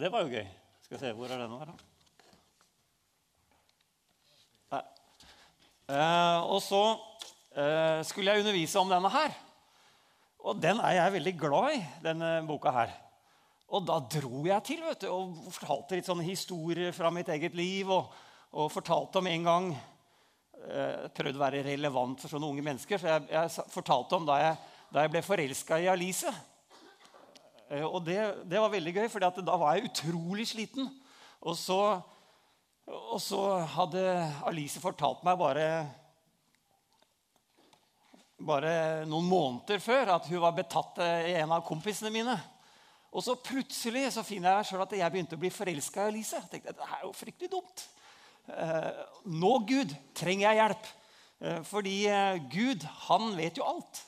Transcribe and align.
Og 0.00 0.04
det 0.06 0.14
var 0.14 0.22
jo 0.24 0.30
gøy. 0.32 0.46
Skal 0.80 0.94
vi 0.94 0.98
se, 1.02 1.08
hvor 1.12 1.28
er 1.28 1.40
den 1.42 1.58
her, 1.60 1.68
da? 1.68 1.74
Eh, 5.90 6.38
og 6.54 6.60
så 6.64 6.96
eh, 7.52 8.00
skulle 8.08 8.32
jeg 8.32 8.40
undervise 8.40 8.80
om 8.80 8.88
denne 8.88 9.10
her. 9.12 9.34
Og 10.40 10.56
den 10.56 10.80
er 10.80 10.96
jeg 10.96 11.12
veldig 11.18 11.34
glad 11.36 11.76
i, 11.76 11.84
denne 12.00 12.40
boka 12.48 12.72
her. 12.78 12.96
Og 13.76 13.84
da 13.90 14.00
dro 14.16 14.40
jeg 14.48 14.64
til 14.70 14.80
vet 14.86 15.04
du, 15.04 15.10
og 15.12 15.52
fortalte 15.52 15.98
litt 15.98 16.08
sånne 16.08 16.24
historier 16.24 16.96
fra 16.96 17.12
mitt 17.12 17.28
eget 17.36 17.52
liv. 17.58 17.84
Og, 17.92 18.08
og 18.56 18.72
fortalte 18.72 19.20
om 19.20 19.28
en 19.28 19.44
gang 19.50 19.68
eh, 19.76 21.12
Prøvde 21.12 21.36
å 21.36 21.44
være 21.44 21.60
relevant 21.68 22.24
for 22.24 22.32
sånne 22.32 22.48
unge 22.54 22.64
mennesker. 22.70 22.96
Så 22.96 23.04
jeg, 23.18 23.28
jeg 23.36 23.68
fortalte 23.76 24.16
om 24.16 24.24
da 24.32 24.40
jeg, 24.46 24.56
da 24.96 25.04
jeg 25.04 25.12
ble 25.12 25.28
forelska 25.28 25.76
i 25.84 25.92
Alice. 25.92 26.32
Eh, 27.70 27.86
og 27.86 28.02
det, 28.06 28.18
det, 28.50 28.58
var 28.60 28.72
veldig 28.72 28.94
gøy, 28.98 29.08
for 29.12 29.22
da 29.22 29.56
var 29.56 29.78
jeg 29.78 29.90
utrolig 29.90 30.48
sliten. 30.50 30.90
Og 31.40 31.56
så, 31.56 31.80
og 32.90 33.20
så 33.22 33.42
hadde 33.78 34.04
Alice 34.50 34.82
fortalt 34.82 35.24
meg 35.26 35.40
bare 35.40 35.70
bare 38.40 39.04
noen 39.04 39.26
måneder 39.28 39.82
før 39.84 40.14
at 40.14 40.28
hun 40.30 40.40
var 40.40 40.54
betatt 40.56 40.96
i 41.28 41.34
en 41.42 41.52
av 41.52 41.64
kompisene 41.66 42.08
mine. 42.14 42.38
Og 43.10 43.24
så 43.26 43.34
plutselig 43.36 44.06
så 44.14 44.24
finner 44.24 44.60
jeg 44.60 44.70
selv 44.70 44.86
at 44.86 44.94
jeg 44.96 45.12
begynte 45.12 45.36
å 45.36 45.42
bli 45.42 45.50
forelska 45.52 46.06
i 46.06 46.12
Alice. 46.12 46.38
Jeg 46.38 46.52
tenkte, 46.52 46.76
det 46.78 46.86
er 46.86 47.02
jo 47.04 47.10
fryktelig 47.16 47.50
dumt. 47.52 47.84
Eh, 48.54 49.02
nå, 49.34 49.52
Gud, 49.66 49.94
trenger 50.16 50.46
jeg 50.46 50.60
hjelp. 50.60 50.88
Eh, 51.40 51.60
fordi 51.66 51.96
eh, 52.08 52.40
Gud, 52.52 52.86
han 53.08 53.34
vet 53.38 53.58
jo 53.58 53.66
alt. 53.66 54.04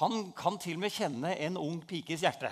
Han 0.00 0.30
kan 0.36 0.56
til 0.60 0.78
og 0.78 0.86
med 0.86 0.94
kjenne 0.94 1.34
en 1.44 1.60
ung 1.60 1.82
pikes 1.88 2.24
hjerte. 2.24 2.50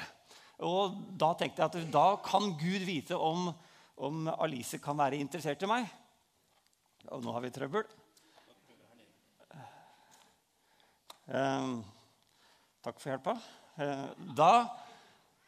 Og 0.67 0.97
da 1.17 1.33
tenkte 1.39 1.63
jeg 1.63 1.71
at 1.71 1.93
da 1.93 2.07
kan 2.25 2.53
Gud 2.61 2.85
vite 2.85 3.17
om, 3.17 3.49
om 3.97 4.29
Alice 4.37 4.81
kan 4.83 4.99
være 4.99 5.21
interessert 5.21 5.63
i 5.65 5.71
meg. 5.71 5.89
Og 7.09 7.25
nå 7.25 7.33
har 7.33 7.45
vi 7.45 7.53
trøbbel. 7.55 7.87
Eh, 11.31 11.67
takk 12.85 12.99
for 13.01 13.13
hjelpa. 13.13 13.37
Eh, 13.81 14.07
da, 14.37 14.51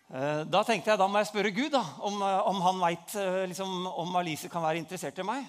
eh, 0.09 0.45
da, 0.49 0.63
tenkte 0.65 0.93
jeg 0.93 1.01
da 1.01 1.09
må 1.11 1.21
jeg 1.21 1.29
spørre 1.33 1.53
Gud 1.57 1.75
da, 1.75 1.83
om, 2.07 2.23
om 2.23 2.63
han 2.65 2.81
veit 2.87 3.17
liksom, 3.51 3.83
om 3.91 4.17
Alice 4.17 4.49
kan 4.53 4.65
være 4.65 4.81
interessert 4.81 5.19
i 5.21 5.27
meg. 5.27 5.45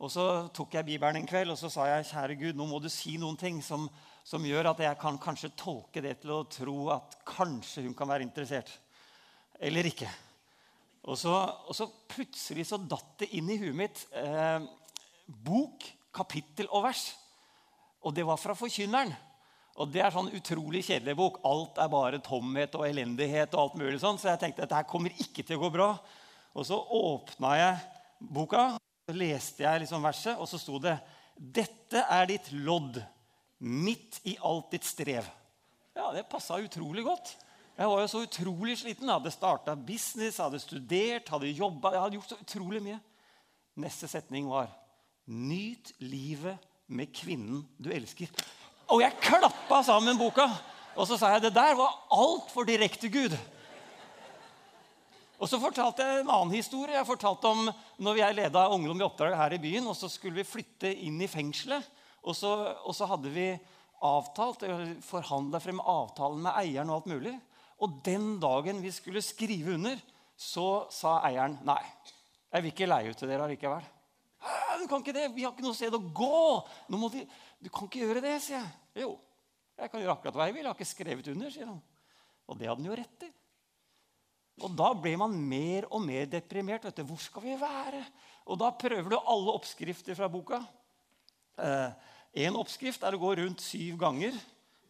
Og 0.00 0.10
så 0.10 0.24
tok 0.54 0.78
jeg 0.78 0.86
Bibelen 0.88 1.20
en 1.20 1.28
kveld 1.28 1.52
og 1.52 1.58
så 1.58 1.68
sa 1.72 1.90
jeg, 1.90 2.08
kjære 2.08 2.38
Gud, 2.40 2.56
nå 2.58 2.66
må 2.70 2.80
du 2.82 2.88
si 2.92 3.18
noen 3.20 3.36
ting 3.40 3.60
som, 3.62 3.86
som 4.26 4.46
gjør 4.46 4.72
at 4.72 4.82
jeg 4.82 4.98
kan 5.00 5.20
kanskje 5.22 5.52
tolke 5.58 6.02
det 6.04 6.16
til 6.22 6.34
å 6.34 6.44
tro 6.50 6.78
at 6.96 7.18
kanskje 7.28 7.84
hun 7.86 7.94
kan 7.98 8.10
være 8.10 8.26
interessert. 8.26 8.72
Eller 9.64 9.88
ikke. 9.88 10.10
Og 11.08 11.18
så, 11.20 11.32
og 11.32 11.76
så 11.76 11.88
plutselig 12.08 12.66
så 12.68 12.78
datt 12.80 13.20
det 13.22 13.30
inn 13.36 13.48
i 13.52 13.58
huet 13.60 13.76
mitt 13.76 14.02
eh, 14.16 14.64
bok, 15.26 15.84
kapittel 16.14 16.68
og 16.70 16.86
vers. 16.86 17.06
Og 18.04 18.12
det 18.16 18.24
var 18.28 18.40
fra 18.40 18.56
Forkynneren. 18.56 19.12
Og 19.80 19.90
Det 19.90 20.04
er 20.04 20.12
sånn 20.14 20.30
utrolig 20.36 20.84
kjedelig 20.86 21.16
bok. 21.18 21.40
Alt 21.48 21.80
er 21.82 21.90
bare 21.90 22.20
tomhet 22.22 22.76
og 22.78 22.86
elendighet. 22.86 23.54
og 23.54 23.60
alt 23.62 23.80
mulig 23.80 23.98
sånn, 24.00 24.20
Så 24.20 24.30
jeg 24.30 24.40
tenkte 24.40 24.62
at 24.62 24.70
dette 24.70 24.90
kommer 24.90 25.10
ikke 25.10 25.42
til 25.42 25.58
å 25.58 25.64
gå 25.64 25.72
bra. 25.74 25.88
Og 26.54 26.66
så 26.66 26.78
åpna 26.78 27.56
jeg 27.58 27.80
boka, 28.20 28.78
så 29.04 29.14
leste 29.16 29.64
jeg 29.64 29.80
liksom 29.82 30.04
verset, 30.04 30.38
og 30.38 30.46
så 30.48 30.60
sto 30.60 30.78
det 30.78 30.94
Dette 31.34 32.04
er 32.06 32.28
ditt 32.30 32.52
lodd 32.52 33.00
midt 33.58 34.20
i 34.24 34.36
alt 34.38 34.70
ditt 34.70 34.84
strev. 34.86 35.26
Ja, 35.96 36.12
Det 36.12 36.28
passa 36.30 36.60
utrolig 36.62 37.02
godt. 37.04 37.34
Jeg 37.74 37.90
var 37.90 38.00
jo 38.04 38.10
så 38.10 38.22
utrolig 38.22 38.76
sliten. 38.78 39.08
Jeg 39.08 39.18
hadde 39.18 39.32
starta 39.34 39.74
business, 39.74 40.38
hadde 40.38 40.60
studert, 40.62 41.30
hadde 41.32 41.50
jobba. 41.50 41.90
Jeg 41.96 42.04
hadde 42.04 42.18
gjort 42.20 42.34
så 42.34 42.38
utrolig 42.38 42.82
mye. 42.84 43.00
Neste 43.82 44.10
setning 44.10 44.46
var 44.50 44.70
Nyt 45.24 45.94
livet 46.04 46.60
med 46.92 47.08
kvinnen 47.16 47.62
du 47.80 47.88
elsker. 47.94 48.28
Og 48.92 49.00
jeg 49.00 49.16
klappa 49.24 49.78
sammen 49.86 50.18
boka. 50.20 50.44
Og 50.94 51.08
så 51.08 51.16
sa 51.18 51.32
jeg 51.32 51.46
det 51.46 51.54
der 51.56 51.74
var 51.78 51.96
altfor 52.12 52.66
direkte, 52.68 53.08
Gud. 53.08 53.32
Og 55.40 55.48
så 55.50 55.58
fortalte 55.58 56.04
jeg 56.04 56.22
en 56.22 56.30
annen 56.30 56.54
historie. 56.54 56.94
Jeg 56.94 57.08
fortalte 57.08 57.50
om 57.50 57.70
når 58.04 58.20
jeg 58.20 58.36
leda 58.36 58.68
ungdom 58.70 59.00
i 59.00 59.06
oppdrag 59.06 59.34
her 59.40 59.56
i 59.56 59.62
byen. 59.64 59.88
og 59.90 59.96
Så 59.96 60.12
skulle 60.12 60.38
vi 60.42 60.46
flytte 60.46 60.92
inn 60.92 61.18
i 61.24 61.30
fengselet. 61.30 61.88
Og 62.22 62.36
så, 62.36 62.52
og 62.84 62.94
så 62.96 63.08
hadde 63.10 63.32
vi 63.32 63.48
avtalt, 64.04 64.62
forhandla 65.04 65.60
frem 65.60 65.80
avtalen 65.80 66.44
med 66.44 66.54
eieren. 66.62 66.92
Og 66.92 67.00
alt 67.02 67.10
mulig. 67.16 67.34
Og 67.82 67.98
den 68.06 68.36
dagen 68.42 68.82
vi 68.82 68.92
skulle 68.94 69.22
skrive 69.24 69.74
under, 69.74 69.98
så 70.36 70.86
sa 70.94 71.18
eieren 71.26 71.58
nei. 71.66 71.82
Jeg 72.54 72.62
vil 72.62 72.72
ikke 72.74 72.88
leie 72.88 73.10
ut 73.10 73.18
til 73.18 73.30
dere 73.30 73.46
allikevel. 73.48 73.86
Du 74.80 74.88
kan 74.90 75.00
ikke 75.00 75.14
det, 75.16 75.30
Vi 75.34 75.44
har 75.46 75.54
ikke 75.54 75.64
noe 75.64 75.76
sted 75.76 75.94
å 75.96 76.02
gå. 76.02 76.40
Vi, 76.90 77.22
du 77.64 77.70
kan 77.72 77.88
ikke 77.88 78.02
gjøre 78.04 78.22
det, 78.24 78.34
sier 78.44 78.60
jeg. 78.60 79.04
Jo, 79.04 79.14
jeg 79.78 79.90
kan 79.90 80.02
gjøre 80.02 80.14
akkurat 80.18 80.36
hva 80.38 80.48
jeg 80.48 80.56
vil. 80.56 80.64
Jeg 80.64 80.70
har 80.70 80.78
ikke 80.78 80.90
skrevet 80.90 81.30
under, 81.32 81.54
sier 81.54 81.70
han. 81.70 81.80
Og 82.44 82.60
det 82.60 82.68
hadde 82.68 82.82
han 82.82 82.90
jo 82.90 82.98
rett 83.00 83.26
i. 83.26 83.30
Og 84.62 84.74
da 84.78 84.92
ble 84.94 85.16
man 85.18 85.34
mer 85.34 85.88
og 85.90 86.04
mer 86.04 86.28
deprimert. 86.30 86.84
vet 86.84 87.00
du, 87.00 87.04
Hvor 87.08 87.18
skal 87.18 87.42
vi 87.42 87.56
være? 87.58 88.04
Og 88.46 88.58
da 88.60 88.70
prøver 88.70 89.10
du 89.10 89.18
alle 89.18 89.54
oppskrifter 89.56 90.14
fra 90.14 90.28
boka. 90.30 90.60
Én 91.58 92.50
eh, 92.52 92.60
oppskrift 92.60 93.02
er 93.02 93.16
å 93.16 93.22
gå 93.22 93.34
rundt 93.40 93.64
syv 93.64 93.98
ganger. 93.98 94.36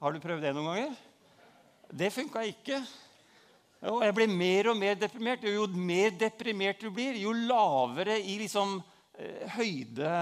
Har 0.02 0.12
du 0.12 0.20
prøvd 0.20 0.44
det 0.44 0.52
noen 0.56 0.72
ganger? 0.72 0.96
Det 1.94 2.10
funka 2.10 2.42
ikke. 2.50 2.80
Og 3.90 4.00
jeg 4.02 4.14
ble 4.16 4.26
mer 4.30 4.72
og 4.72 4.78
mer 4.80 4.96
deprimert. 4.98 5.44
Jo 5.46 5.68
mer 5.70 6.14
deprimert 6.18 6.80
du 6.82 6.90
blir, 6.90 7.20
jo 7.20 7.32
lavere 7.36 8.16
i 8.18 8.38
liksom, 8.40 8.80
eh, 9.18 9.44
høyde 9.54 10.12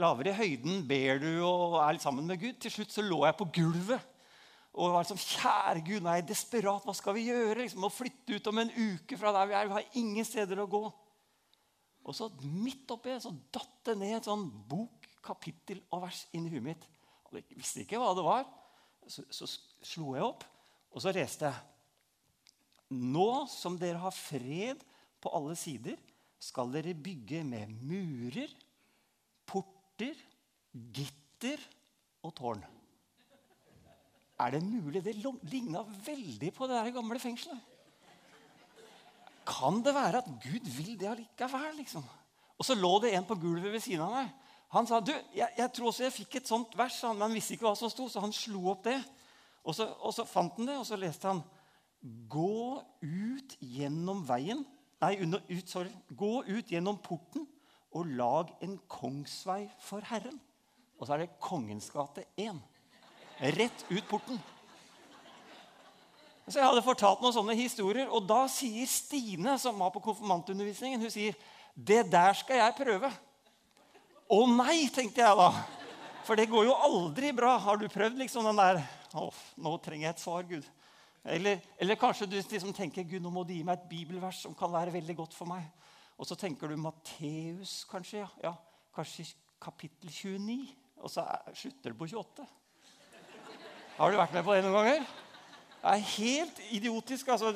lavere 0.00 0.32
i 0.32 0.36
høyden 0.36 0.82
ber 0.88 1.20
du 1.22 1.28
og 1.46 1.78
er 1.80 1.96
litt 1.96 2.04
sammen 2.04 2.26
med 2.28 2.40
Gud. 2.40 2.58
Til 2.60 2.72
slutt 2.74 2.94
så 2.94 3.04
lå 3.04 3.22
jeg 3.26 3.36
på 3.38 3.48
gulvet 3.60 4.08
og 4.70 4.94
var 4.94 5.02
liksom 5.02 5.18
Kjære 5.18 5.82
Gud, 5.82 6.02
nå 6.02 6.12
er 6.12 6.20
jeg 6.20 6.28
desperat. 6.28 6.84
Hva 6.86 6.94
skal 6.94 7.16
vi 7.16 7.26
gjøre? 7.26 7.58
Liksom, 7.64 7.86
å 7.86 7.92
flytte 7.92 8.36
ut 8.36 8.50
om 8.52 8.60
en 8.62 8.70
uke 8.76 9.18
fra 9.18 9.32
der 9.34 9.48
vi 9.50 9.56
er. 9.58 9.70
Vi 9.70 9.78
har 9.78 9.98
ingen 9.98 10.26
steder 10.26 10.62
å 10.62 10.68
gå. 10.70 10.82
Og 12.06 12.16
så 12.16 12.30
midt 12.44 12.90
oppi 12.94 13.16
så 13.20 13.32
datt 13.52 13.80
det 13.88 13.96
ned 13.98 14.20
et 14.20 14.28
sånn 14.30 14.46
bok, 14.70 15.08
kapittel 15.24 15.82
og 15.90 16.06
vers 16.06 16.22
inn 16.36 16.46
i 16.46 16.52
huet 16.54 16.64
mitt. 16.70 16.86
Jeg 17.34 17.58
visste 17.58 17.82
ikke 17.82 17.98
hva 18.00 18.14
det 18.16 18.24
var. 18.24 18.46
Så, 19.10 19.24
så 19.34 19.48
slo 19.82 20.14
jeg 20.16 20.24
opp, 20.26 20.44
og 20.90 21.02
så 21.02 21.12
leste 21.14 21.48
jeg. 21.48 21.66
Nå 22.90 23.46
som 23.50 23.76
dere 23.78 24.00
har 24.02 24.14
fred 24.14 24.82
på 25.22 25.32
alle 25.36 25.54
sider, 25.58 25.98
skal 26.40 26.70
dere 26.72 26.96
bygge 26.96 27.42
med 27.44 27.72
murer 27.84 28.50
porter, 29.46 30.16
gitter 30.72 31.60
og 32.24 32.32
tårn. 32.36 32.62
Er 34.40 34.54
det 34.54 34.62
mulig? 34.64 35.02
Det 35.04 35.18
ligna 35.52 35.82
veldig 35.84 36.52
på 36.56 36.68
det 36.68 36.78
der 36.78 36.94
gamle 36.96 37.20
fengselet. 37.20 37.60
Kan 39.50 39.82
det 39.84 39.92
være 39.94 40.22
at 40.22 40.30
Gud 40.40 40.68
vil 40.76 40.96
det 40.98 41.10
allikevel? 41.10 41.74
liksom? 41.76 42.04
Og 42.56 42.64
så 42.64 42.76
lå 42.76 42.92
det 43.02 43.14
en 43.16 43.26
på 43.26 43.36
gulvet 43.40 43.72
ved 43.72 43.82
siden 43.84 44.04
av 44.04 44.14
meg. 44.14 44.30
Han 44.70 44.86
sa 44.86 45.00
du, 45.02 45.12
jeg, 45.34 45.48
jeg 45.58 45.72
tror 45.74 45.90
også 45.90 46.04
jeg 46.06 46.14
fikk 46.14 46.36
et 46.38 46.50
sånt 46.50 46.76
vers, 46.78 47.00
men 47.08 47.24
han 47.24 47.34
visste 47.34 47.56
ikke 47.56 47.66
hva 47.66 47.74
som 47.76 47.90
sto, 47.90 48.06
så 48.08 48.22
han 48.22 48.32
slo 48.32 48.68
opp 48.70 48.84
det. 48.86 49.00
Og 49.64 49.76
så, 49.76 49.86
og 50.00 50.14
så 50.16 50.24
fant 50.28 50.56
han 50.56 50.68
det, 50.70 50.76
og 50.80 50.86
så 50.88 50.98
leste 51.00 51.28
han 51.28 51.42
Gå 52.32 52.80
ut 53.04 53.56
gjennom 53.60 54.22
veien 54.24 54.62
Nei, 55.00 55.14
under, 55.24 55.40
ut, 55.48 55.68
sorry. 55.68 55.92
Gå 56.12 56.42
ut 56.44 56.72
gjennom 56.72 56.98
porten 57.00 57.46
og 57.96 58.08
lag 58.18 58.50
en 58.62 58.76
kongsvei 58.88 59.64
for 59.82 60.04
Herren. 60.06 60.36
Og 61.00 61.06
så 61.06 61.14
er 61.14 61.24
det 61.24 61.38
Kongens 61.40 61.88
gate 61.90 62.26
1. 62.36 62.58
Rett 63.56 63.84
ut 63.88 64.04
porten. 64.10 64.36
Så 66.44 66.58
Jeg 66.58 66.66
hadde 66.66 66.84
fortalt 66.84 67.22
noen 67.22 67.34
sånne 67.34 67.56
historier, 67.56 68.10
og 68.10 68.26
da 68.28 68.42
sier 68.50 68.88
Stine, 68.90 69.54
som 69.62 69.78
var 69.80 69.92
på 69.94 70.02
konfirmantundervisningen, 70.04 71.00
hun 71.00 71.10
sier, 71.10 71.34
'Det 71.74 72.10
der 72.12 72.32
skal 72.32 72.56
jeg 72.56 72.74
prøve'. 72.74 73.12
Å 74.30 74.46
nei, 74.46 74.88
tenkte 74.92 75.22
jeg 75.22 75.36
da. 75.36 75.50
For 76.26 76.38
det 76.38 76.50
går 76.50 76.68
jo 76.68 76.76
aldri 76.76 77.32
bra. 77.36 77.56
Har 77.58 77.80
du 77.80 77.88
prøvd 77.90 78.20
liksom 78.20 78.46
den 78.50 78.60
der 78.60 78.82
oh, 79.18 79.34
nå 79.60 79.74
trenger 79.82 80.08
jeg 80.08 80.16
et 80.16 80.22
svar, 80.22 80.46
Gud. 80.48 80.66
Eller, 81.24 81.60
eller 81.80 81.98
kanskje 82.00 82.28
du 82.28 82.36
liksom 82.38 82.72
tenker 82.76 83.04
Gud, 83.04 83.20
nå 83.24 83.32
må 83.32 83.44
du 83.44 83.52
gi 83.52 83.64
meg 83.66 83.78
et 83.78 83.88
bibelvers 83.90 84.40
som 84.44 84.54
kan 84.56 84.72
være 84.72 84.94
veldig 84.94 85.16
godt 85.18 85.36
for 85.36 85.50
meg. 85.50 85.66
Og 86.20 86.28
så 86.28 86.36
tenker 86.36 86.68
du 86.68 86.80
Matteus, 86.80 87.82
kanskje. 87.90 88.26
Ja, 88.44 88.54
kanskje 88.96 89.30
kapittel 89.60 90.12
29. 90.12 90.60
Og 91.00 91.12
så 91.12 91.24
slutter 91.56 91.92
det 91.92 91.98
på 91.98 92.08
28. 92.08 92.46
Har 93.96 94.12
du 94.12 94.20
vært 94.20 94.36
med 94.36 94.44
på 94.46 94.56
det 94.56 94.64
noen 94.64 94.76
ganger? 94.76 95.10
Det 95.80 95.92
er 95.94 96.08
helt 96.14 96.58
idiotisk. 96.76 97.28
Altså, 97.32 97.52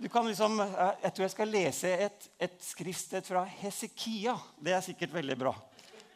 du 0.00 0.08
kan 0.08 0.24
liksom, 0.28 0.56
jeg 1.02 1.12
tror 1.12 1.24
jeg 1.26 1.34
skal 1.34 1.52
lese 1.52 1.90
et, 2.08 2.28
et 2.40 2.56
skriftsted 2.64 3.28
fra 3.28 3.44
Hesekia. 3.60 4.38
Det 4.56 4.72
er 4.72 4.84
sikkert 4.84 5.12
veldig 5.16 5.36
bra. 5.40 5.52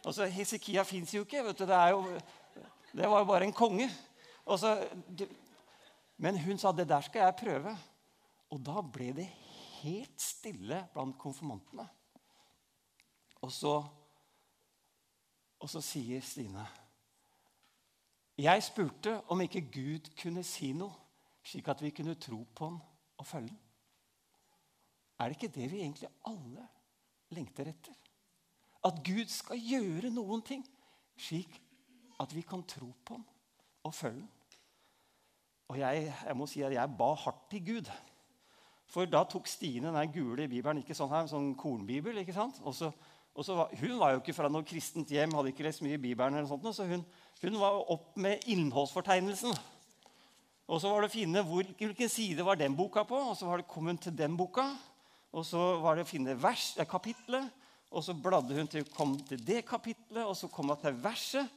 Altså, 0.05 0.27
Hesekia 0.27 0.83
fins 0.83 1.15
jo 1.15 1.23
ikke. 1.23 1.45
vet 1.45 1.59
du, 1.59 1.67
Det, 1.67 1.79
jo, 1.91 2.03
det 2.93 3.11
var 3.11 3.19
jo 3.19 3.25
bare 3.25 3.45
en 3.45 3.53
konge. 3.53 3.89
Så, 4.47 4.75
men 6.17 6.39
hun 6.39 6.59
sa 6.59 6.73
det 6.73 6.89
der 6.89 7.01
skal 7.01 7.29
jeg 7.29 7.39
prøve. 7.39 7.77
Og 8.51 8.61
da 8.67 8.83
ble 8.83 9.13
det 9.17 9.29
helt 9.83 10.21
stille 10.21 10.83
blant 10.93 11.19
konfirmantene. 11.19 11.87
Og 13.43 13.53
så, 13.53 13.73
og 15.59 15.71
så 15.71 15.81
sier 15.83 16.21
Stine 16.23 16.67
Jeg 18.39 18.63
spurte 18.63 19.17
om 19.31 19.41
ikke 19.41 19.65
Gud 19.73 20.13
kunne 20.19 20.45
si 20.47 20.73
noe, 20.77 20.95
slik 21.43 21.69
at 21.69 21.83
vi 21.83 21.91
kunne 21.91 22.15
tro 22.15 22.45
på 22.55 22.69
han 22.71 22.79
og 23.19 23.27
følge 23.27 23.51
han. 23.51 23.59
Er 25.19 25.29
det 25.31 25.37
ikke 25.39 25.55
det 25.55 25.71
vi 25.71 25.83
egentlig 25.83 26.09
alle 26.27 26.65
lengter 27.31 27.69
etter? 27.71 28.02
At 28.85 29.03
Gud 29.07 29.31
skal 29.31 29.61
gjøre 29.63 30.11
noen 30.11 30.43
ting, 30.47 30.63
slik 31.19 31.61
at 32.21 32.33
vi 32.35 32.43
kan 32.47 32.65
tro 32.69 32.91
på 33.05 33.19
ham 33.19 33.27
og 33.87 33.95
følge 33.95 34.23
ham. 34.23 34.31
Og 35.73 35.79
jeg, 35.81 36.09
jeg 36.27 36.37
må 36.37 36.47
si 36.51 36.61
at 36.67 36.75
jeg 36.75 36.97
ba 36.99 37.15
hardt 37.17 37.47
til 37.51 37.63
Gud. 37.65 37.89
For 38.93 39.09
da 39.09 39.23
tok 39.25 39.47
Stine 39.49 39.93
den 39.95 40.13
gule 40.13 40.45
bibelen, 40.51 40.83
ikke 40.83 40.97
sånn 40.97 41.13
her, 41.15 41.29
sånn 41.31 41.55
kornbibel. 41.57 42.19
ikke 42.21 42.35
sant? 42.37 42.59
Og 42.69 42.75
så, 42.77 42.91
og 43.33 43.47
så 43.47 43.57
var, 43.57 43.73
hun 43.81 43.95
var 44.01 44.13
jo 44.13 44.21
ikke 44.21 44.35
fra 44.37 44.51
noe 44.53 44.67
kristent 44.69 45.09
hjem, 45.15 45.33
hadde 45.33 45.55
ikke 45.55 45.65
lest 45.65 45.81
mye 45.85 45.97
i 45.97 46.03
Bibelen. 46.03 46.37
eller 46.37 46.51
sånt, 46.51 46.69
så 46.77 46.85
hun, 46.91 47.07
hun 47.41 47.57
var 47.63 47.81
opp 47.95 48.19
med 48.21 48.45
innholdsfortegnelsen. 48.53 49.57
Og 50.69 50.81
så 50.81 50.93
var 50.93 51.03
det 51.03 51.09
å 51.09 51.15
finne 51.15 51.43
hvor, 51.47 51.65
hvilken 51.79 52.13
side 52.13 52.45
var 52.45 52.61
den 52.61 52.77
boka 52.77 53.07
på, 53.09 53.17
og 53.31 53.35
så 53.39 53.49
var 53.49 53.63
det 53.63 53.71
kom 53.71 53.89
hun 53.89 54.01
til 54.01 54.15
den 54.17 54.37
boka. 54.37 54.69
Og 55.33 55.49
så 55.49 55.63
var 55.81 55.97
det 55.97 56.05
å 56.05 56.13
finne 56.13 56.37
vers, 56.37 56.75
eh, 56.77 56.89
kapitlet, 56.89 57.49
og 57.93 58.05
så 58.05 58.15
bladde 58.17 58.57
hun 58.57 58.69
til 58.71 58.87
kom 58.89 59.19
til 59.29 59.41
det 59.47 59.65
kapitlet, 59.69 60.25
og 60.25 60.37
så 60.37 60.49
kom 60.49 60.73
hun 60.73 60.81
til 60.81 60.97
verset. 61.03 61.49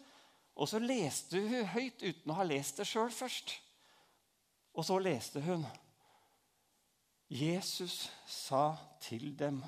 Og 0.56 0.70
så 0.70 0.80
leste 0.80 1.40
hun 1.40 1.68
høyt 1.72 2.04
uten 2.04 2.32
å 2.32 2.38
ha 2.38 2.46
lest 2.48 2.80
det 2.80 2.88
sjøl 2.88 3.12
først. 3.12 3.56
Og 4.76 4.86
så 4.88 5.00
leste 5.00 5.42
hun 5.44 5.66
Jesus 7.32 8.12
sa 8.28 8.76
til 9.02 9.40
dem, 9.40 9.64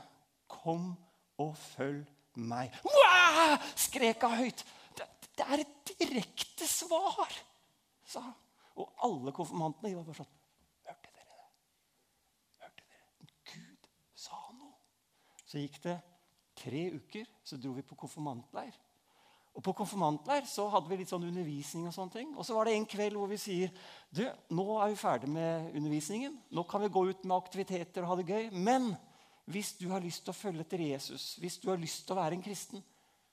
'Kom 0.47 0.95
og 1.37 1.57
følg 1.57 2.05
meg.' 2.35 2.71
Wow! 2.83 3.57
skrek 3.75 4.21
hun 4.21 4.37
høyt. 4.37 4.65
Det, 4.97 5.07
det, 5.37 5.45
er 5.47 5.59
et 5.59 5.99
direkte 5.99 6.67
svar, 6.67 7.33
sa 8.05 8.19
hun. 8.21 8.33
Og 8.75 8.93
alle 9.03 9.31
konfirmantene 9.31 9.95
var 9.95 10.03
bare 10.03 10.15
sånn 10.15 10.33
Hørte 10.85 11.09
dere 11.15 11.33
det? 11.33 11.47
Hørte 12.61 12.83
dere? 12.91 13.27
Gud 13.53 13.89
sa 14.13 14.37
noe. 14.53 14.77
Så 15.45 15.57
gikk 15.57 15.81
det 15.83 15.97
tre 16.57 16.83
uker, 16.97 17.27
så 17.45 17.59
dro 17.61 17.73
vi 17.75 17.85
på 17.85 17.97
konfirmantleir. 17.99 18.75
Og 19.57 19.63
På 19.65 19.73
konfirmantleir 19.73 20.45
så 20.45 20.67
hadde 20.69 20.91
vi 20.91 20.99
litt 20.99 21.09
sånn 21.09 21.25
undervisning. 21.25 21.87
Og 21.89 21.95
sånne 21.95 22.13
ting. 22.13 22.33
Og 22.37 22.45
så 22.45 22.53
var 22.53 22.67
det 22.67 22.75
en 22.77 22.85
kveld 22.85 23.17
hvor 23.17 23.29
vi 23.31 23.39
sier 23.41 23.71
du, 24.13 24.21
nå 24.53 24.65
er 24.77 24.91
vi 24.91 24.99
ferdig 24.99 25.29
med 25.33 25.71
undervisningen. 25.71 26.35
Nå 26.53 26.63
kan 26.69 26.83
vi 26.83 26.91
gå 26.93 27.01
ut 27.09 27.25
med 27.25 27.37
aktiviteter 27.39 28.05
og 28.05 28.11
ha 28.11 28.17
det 28.19 28.27
gøy. 28.29 28.51
Men 28.53 28.91
hvis 29.49 29.73
du 29.79 29.87
har 29.89 30.03
lyst 30.03 30.27
til 30.27 30.35
å 30.35 30.37
følge 30.37 30.61
etter 30.61 30.83
Jesus, 30.85 31.31
hvis 31.41 31.57
du 31.63 31.71
har 31.71 31.81
lyst 31.81 32.05
til 32.05 32.13
å 32.13 32.19
være 32.19 32.37
en 32.37 32.45
kristen, 32.45 32.83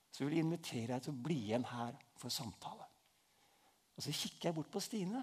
så 0.09 0.23
vil 0.23 0.39
jeg 0.39 0.47
invitere 0.47 0.95
deg 0.95 1.05
til 1.05 1.13
å 1.13 1.23
bli 1.27 1.37
igjen 1.51 1.67
her 1.69 1.93
for 2.17 2.33
samtale. 2.33 2.87
Og 3.95 4.03
Så 4.03 4.15
kikker 4.15 4.49
jeg 4.49 4.57
bort 4.57 4.71
på 4.73 4.81
Stine, 4.81 5.21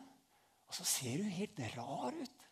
og 0.69 0.77
så 0.77 0.87
ser 0.87 1.19
hun 1.19 1.35
helt 1.35 1.59
rar 1.75 2.15
ut. 2.15 2.47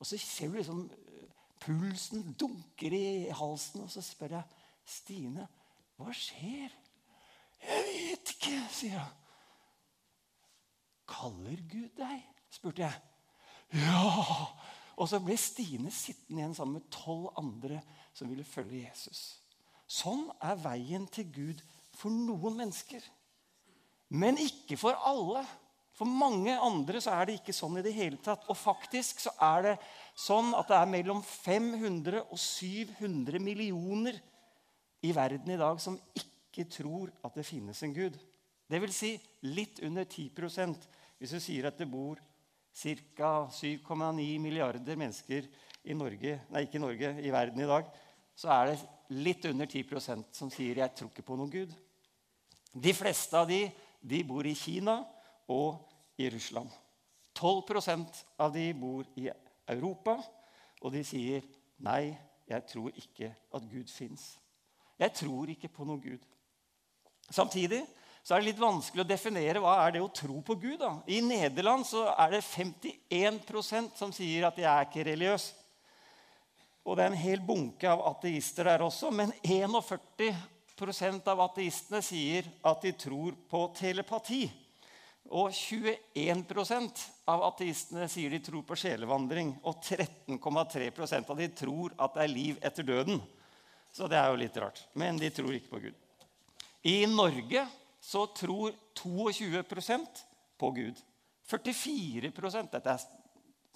Og 0.00 0.08
så 0.08 0.18
ser 0.18 0.48
du 0.48 0.56
liksom 0.56 0.86
eh, 0.88 1.28
pulsen 1.60 2.32
dunker 2.32 2.96
i 2.96 3.04
halsen, 3.36 3.84
og 3.84 3.92
så 3.92 4.02
spør 4.02 4.38
jeg 4.38 4.59
Stine, 4.86 5.48
hva 5.96 6.12
skjer? 6.16 6.72
'Jeg 7.60 7.84
vet 7.86 8.32
ikke', 8.34 8.68
sier 8.72 8.98
han. 8.98 9.16
'Kaller 11.08 11.60
Gud 11.68 11.90
deg?' 11.98 12.26
spurte 12.50 12.86
jeg. 12.86 13.00
'Ja.' 13.74 14.48
Og 15.00 15.08
så 15.08 15.20
ble 15.24 15.36
Stine 15.40 15.90
sittende 15.92 16.42
igjen 16.42 16.54
sammen 16.56 16.76
med 16.76 16.90
tolv 16.92 17.30
andre 17.40 17.80
som 18.12 18.28
ville 18.28 18.44
følge 18.44 18.84
Jesus. 18.84 19.40
Sånn 19.88 20.26
er 20.44 20.58
veien 20.60 21.06
til 21.08 21.30
Gud 21.32 21.62
for 21.96 22.12
noen 22.12 22.58
mennesker. 22.58 23.00
Men 24.12 24.36
ikke 24.42 24.76
for 24.76 24.98
alle. 25.08 25.42
For 25.96 26.08
mange 26.08 26.52
andre 26.52 27.00
så 27.00 27.14
er 27.16 27.28
det 27.28 27.38
ikke 27.38 27.54
sånn 27.56 27.78
i 27.80 27.84
det 27.84 27.94
hele 27.96 28.20
tatt. 28.20 28.44
Og 28.52 28.58
faktisk 28.58 29.24
så 29.24 29.32
er 29.40 29.64
det 29.70 29.74
sånn 30.18 30.52
at 30.58 30.68
det 30.68 30.76
er 30.78 30.92
mellom 30.92 31.24
500 31.24 32.22
og 32.26 32.38
700 32.38 33.40
millioner 33.42 34.20
i 35.02 35.12
verden 35.14 35.54
i 35.54 35.58
dag 35.60 35.80
som 35.80 35.98
ikke 36.14 36.66
tror 36.70 37.12
at 37.24 37.34
det 37.34 37.46
finnes 37.46 37.82
en 37.82 37.94
Gud. 37.94 38.18
Det 38.70 38.80
vil 38.80 38.92
si 38.94 39.14
litt 39.48 39.80
under 39.86 40.04
10% 40.04 40.88
hvis 41.20 41.34
du 41.34 41.40
sier 41.42 41.68
at 41.68 41.78
det 41.78 41.88
bor 41.90 42.20
ca. 42.72 43.32
7,9 43.50 44.38
milliarder 44.40 44.96
mennesker 44.96 45.48
i 45.84 45.96
Norge, 45.96 46.40
nei, 46.52 46.64
ikke 46.66 46.80
Norge, 46.80 47.14
i 47.20 47.32
verden 47.32 47.62
i 47.64 47.68
dag, 47.68 47.88
så 48.36 48.52
er 48.54 48.70
det 48.70 48.76
litt 49.20 49.44
under 49.50 49.66
10% 49.66 50.36
som 50.36 50.50
sier 50.50 50.76
'jeg 50.76 50.94
tror 50.94 51.10
ikke 51.10 51.26
på 51.26 51.36
noen 51.36 51.50
Gud'. 51.50 51.74
De 52.72 52.92
fleste 52.94 53.36
av 53.36 53.48
de, 53.48 53.70
de 54.00 54.24
bor 54.24 54.46
i 54.46 54.54
Kina 54.54 55.04
og 55.48 55.88
i 56.18 56.28
Russland. 56.30 56.70
12% 57.34 58.24
av 58.38 58.52
de 58.52 58.72
bor 58.74 59.04
i 59.16 59.28
Europa, 59.68 60.22
og 60.82 60.92
de 60.92 61.04
sier 61.04 61.42
'nei, 61.78 62.16
jeg 62.48 62.66
tror 62.66 62.90
ikke 62.94 63.34
at 63.54 63.62
Gud 63.62 63.88
fins'. 63.88 64.38
Jeg 65.00 65.16
tror 65.16 65.48
ikke 65.52 65.70
på 65.72 65.86
noen 65.88 66.02
Gud. 66.02 66.22
Samtidig 67.30 67.80
så 68.20 68.34
er 68.34 68.42
det 68.42 68.50
litt 68.50 68.60
vanskelig 68.60 69.04
å 69.04 69.08
definere 69.08 69.62
hva 69.64 69.78
er 69.86 69.94
det 69.96 70.02
å 70.04 70.12
tro 70.12 70.42
på 70.44 70.54
Gud. 70.60 70.78
da. 70.82 70.98
I 71.08 71.22
Nederland 71.24 71.86
så 71.88 72.04
er 72.12 72.36
det 72.36 72.44
51% 72.44 73.96
som 73.96 74.12
sier 74.12 74.44
at 74.46 74.56
de 74.58 74.66
er 74.68 74.84
ikke 74.84 75.06
religiøse. 75.08 75.56
Og 76.84 76.96
det 76.96 77.04
er 77.04 77.12
en 77.12 77.22
hel 77.22 77.40
bunke 77.44 77.88
av 77.88 78.00
ateister 78.08 78.64
der 78.68 78.82
også. 78.84 79.10
Men 79.12 79.32
41% 79.44 81.28
av 81.28 81.40
ateistene 81.44 82.00
sier 82.04 82.48
at 82.66 82.82
de 82.84 82.92
tror 82.96 83.36
på 83.50 83.60
telepati. 83.76 84.50
Og 85.30 85.52
21% 85.54 87.04
av 87.30 87.44
ateistene 87.50 88.08
sier 88.10 88.32
de 88.32 88.40
tror 88.42 88.64
på 88.66 88.78
sjelevandring. 88.80 89.52
Og 89.68 89.76
13,3% 89.84 91.30
av 91.30 91.36
de 91.38 91.48
tror 91.54 91.94
at 91.96 92.16
det 92.16 92.24
er 92.24 92.32
liv 92.32 92.58
etter 92.64 92.88
døden. 92.88 93.20
Så 93.92 94.06
det 94.10 94.18
er 94.20 94.30
jo 94.30 94.38
litt 94.40 94.56
rart. 94.62 94.82
Men 94.98 95.18
de 95.18 95.30
tror 95.34 95.54
ikke 95.54 95.74
på 95.74 95.82
Gud. 95.86 95.96
I 96.86 97.04
Norge 97.10 97.66
så 98.00 98.24
tror 98.36 98.72
22% 98.96 100.22
på 100.60 100.70
Gud. 100.76 101.00
44% 101.50 102.70
Dette 102.72 102.94
er 102.94 103.04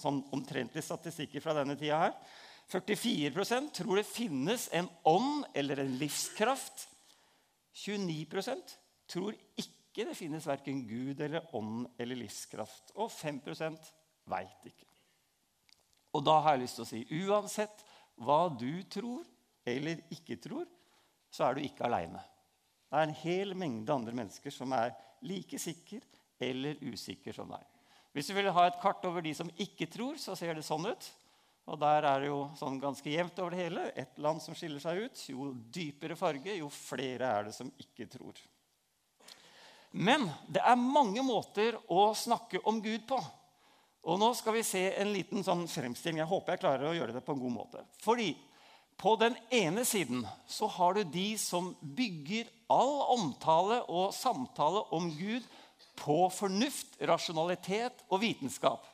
sånn 0.01 0.23
omtrentlig 0.35 0.83
statistikker 0.85 1.43
fra 1.43 1.57
denne 1.59 1.77
tida 1.79 2.01
her. 2.07 2.15
44% 2.73 3.75
tror 3.77 4.01
det 4.01 4.09
finnes 4.09 4.69
en 4.73 4.89
ånd 5.09 5.45
eller 5.55 5.83
en 5.83 5.99
livskraft. 6.01 6.87
29% 7.85 8.77
tror 9.11 9.37
ikke 9.61 10.07
det 10.09 10.17
finnes 10.17 10.47
verken 10.49 10.83
Gud 10.89 11.21
eller 11.21 11.45
ånd 11.55 11.87
eller 11.99 12.19
livskraft. 12.23 12.95
Og 12.97 13.13
5% 13.13 13.93
veit 14.31 14.71
ikke. 14.71 14.89
Og 16.15 16.23
da 16.25 16.39
har 16.41 16.55
jeg 16.55 16.65
lyst 16.65 16.79
til 16.79 16.87
å 16.87 16.89
si 16.89 17.23
uansett 17.27 17.85
hva 18.23 18.47
du 18.55 18.83
tror 18.91 19.27
eller 19.67 20.01
ikke 20.15 20.39
tror, 20.41 20.67
så 21.33 21.49
er 21.49 21.57
du 21.57 21.65
ikke 21.65 21.87
aleine. 21.89 22.23
Det 22.89 23.01
er 23.01 23.09
en 23.09 23.21
hel 23.25 23.55
mengde 23.59 23.95
andre 23.95 24.15
mennesker 24.15 24.55
som 24.55 24.73
er 24.77 24.95
like 25.25 25.59
sikre 25.59 26.03
eller 26.43 26.79
usikre 26.85 27.35
som 27.35 27.51
deg. 27.51 27.65
Hvis 28.15 28.29
du 28.31 28.37
vil 28.37 28.53
ha 28.55 28.67
et 28.69 28.79
kart 28.83 29.03
over 29.09 29.25
de 29.25 29.33
som 29.35 29.51
ikke 29.59 29.89
tror, 29.91 30.19
så 30.23 30.37
ser 30.39 30.55
det 30.55 30.67
sånn 30.67 30.87
ut. 30.87 31.09
Og 31.65 31.81
der 31.81 32.05
er 32.05 32.21
det 32.21 32.29
jo 32.29 32.43
sånn 32.59 32.77
ganske 32.79 33.11
jevnt 33.11 33.39
over 33.41 33.55
det 33.55 33.65
hele. 33.65 33.87
Et 33.99 34.19
land 34.23 34.43
som 34.45 34.55
skiller 34.55 34.83
seg 34.83 35.07
ut. 35.07 35.23
Jo 35.33 35.49
dypere 35.75 36.17
farge, 36.19 36.59
jo 36.61 36.69
flere 36.71 37.31
er 37.39 37.49
det 37.49 37.55
som 37.57 37.73
ikke 37.81 38.07
tror. 38.13 38.39
Men 39.95 40.27
det 40.51 40.61
er 40.63 40.79
mange 40.79 41.23
måter 41.27 41.79
å 41.91 42.13
snakke 42.19 42.61
om 42.69 42.79
Gud 42.85 43.07
på. 43.09 43.19
Og 44.05 44.19
nå 44.21 44.31
skal 44.37 44.59
vi 44.59 44.65
se 44.67 44.83
en 45.01 45.13
liten 45.15 45.45
sånn 45.47 45.65
fremstilling. 45.71 46.21
Jeg 46.21 46.29
håper 46.29 46.55
jeg 46.55 46.63
klarer 46.67 46.91
å 46.91 46.97
gjøre 46.97 47.15
det 47.17 47.23
på 47.25 47.33
en 47.33 47.41
god 47.41 47.55
måte. 47.55 47.85
Fordi 48.05 48.35
på 49.01 49.17
den 49.21 49.37
ene 49.53 49.85
siden 49.85 50.23
så 50.47 50.69
har 50.71 50.95
du 50.95 51.03
de 51.05 51.35
som 51.41 51.73
bygger 51.81 52.49
all 52.73 52.95
omtale 53.17 53.83
og 53.91 54.15
samtale 54.15 54.85
om 54.95 55.11
Gud 55.19 55.45
på 55.99 56.29
fornuft, 56.35 56.97
rasjonalitet 57.03 58.05
og 58.09 58.23
vitenskap. 58.23 58.85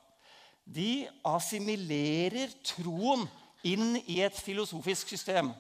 De 0.64 1.08
assimilerer 1.26 2.52
troen 2.64 3.26
inn 3.66 3.98
i 4.06 4.20
et 4.24 4.36
filosofisk 4.36 5.12
system. 5.12 5.50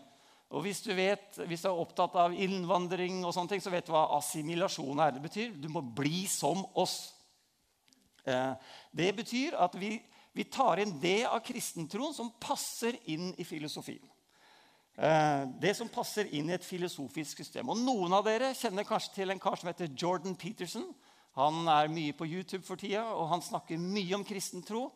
Og 0.50 0.64
Hvis 0.64 0.80
du, 0.82 0.90
vet, 0.94 1.38
hvis 1.46 1.62
du 1.62 1.68
er 1.70 1.78
opptatt 1.78 2.16
av 2.18 2.34
innvandring, 2.34 3.20
og 3.24 3.34
sånne 3.34 3.54
ting, 3.54 3.62
så 3.62 3.70
vet 3.70 3.86
du 3.86 3.92
hva 3.94 4.08
assimilasjon 4.16 4.98
er. 4.98 5.14
Det 5.14 5.22
betyr 5.22 5.52
du 5.54 5.68
må 5.70 5.82
bli 5.82 6.24
som 6.30 6.64
oss. 6.74 7.12
Eh, 8.26 8.54
det 8.90 9.12
betyr 9.16 9.54
at 9.62 9.76
vi, 9.78 9.94
vi 10.34 10.46
tar 10.50 10.82
inn 10.82 10.96
det 11.02 11.22
av 11.28 11.38
kristentroen 11.46 12.16
som 12.16 12.32
passer 12.42 12.98
inn 13.14 13.30
i 13.38 13.46
filosofien. 13.46 14.02
Eh, 14.96 15.42
det 15.62 15.74
som 15.78 15.88
passer 15.88 16.28
inn 16.34 16.50
i 16.50 16.56
et 16.56 16.66
filosofisk 16.66 17.40
system. 17.40 17.70
Og 17.72 17.78
Noen 17.78 18.12
av 18.16 18.26
dere 18.26 18.52
kjenner 18.58 18.88
kanskje 18.88 19.20
til 19.20 19.32
en 19.32 19.42
kar 19.42 19.56
som 19.60 19.70
heter 19.70 19.92
Jordan 19.94 20.36
Peterson. 20.36 20.88
Han 21.38 21.68
er 21.70 21.92
mye 21.92 22.16
på 22.16 22.26
YouTube 22.26 22.66
for 22.66 22.80
tida, 22.80 23.04
og 23.14 23.30
han 23.30 23.44
snakker 23.44 23.80
mye 23.80 24.18
om 24.18 24.26
kristen 24.26 24.64
tro. 24.66 24.90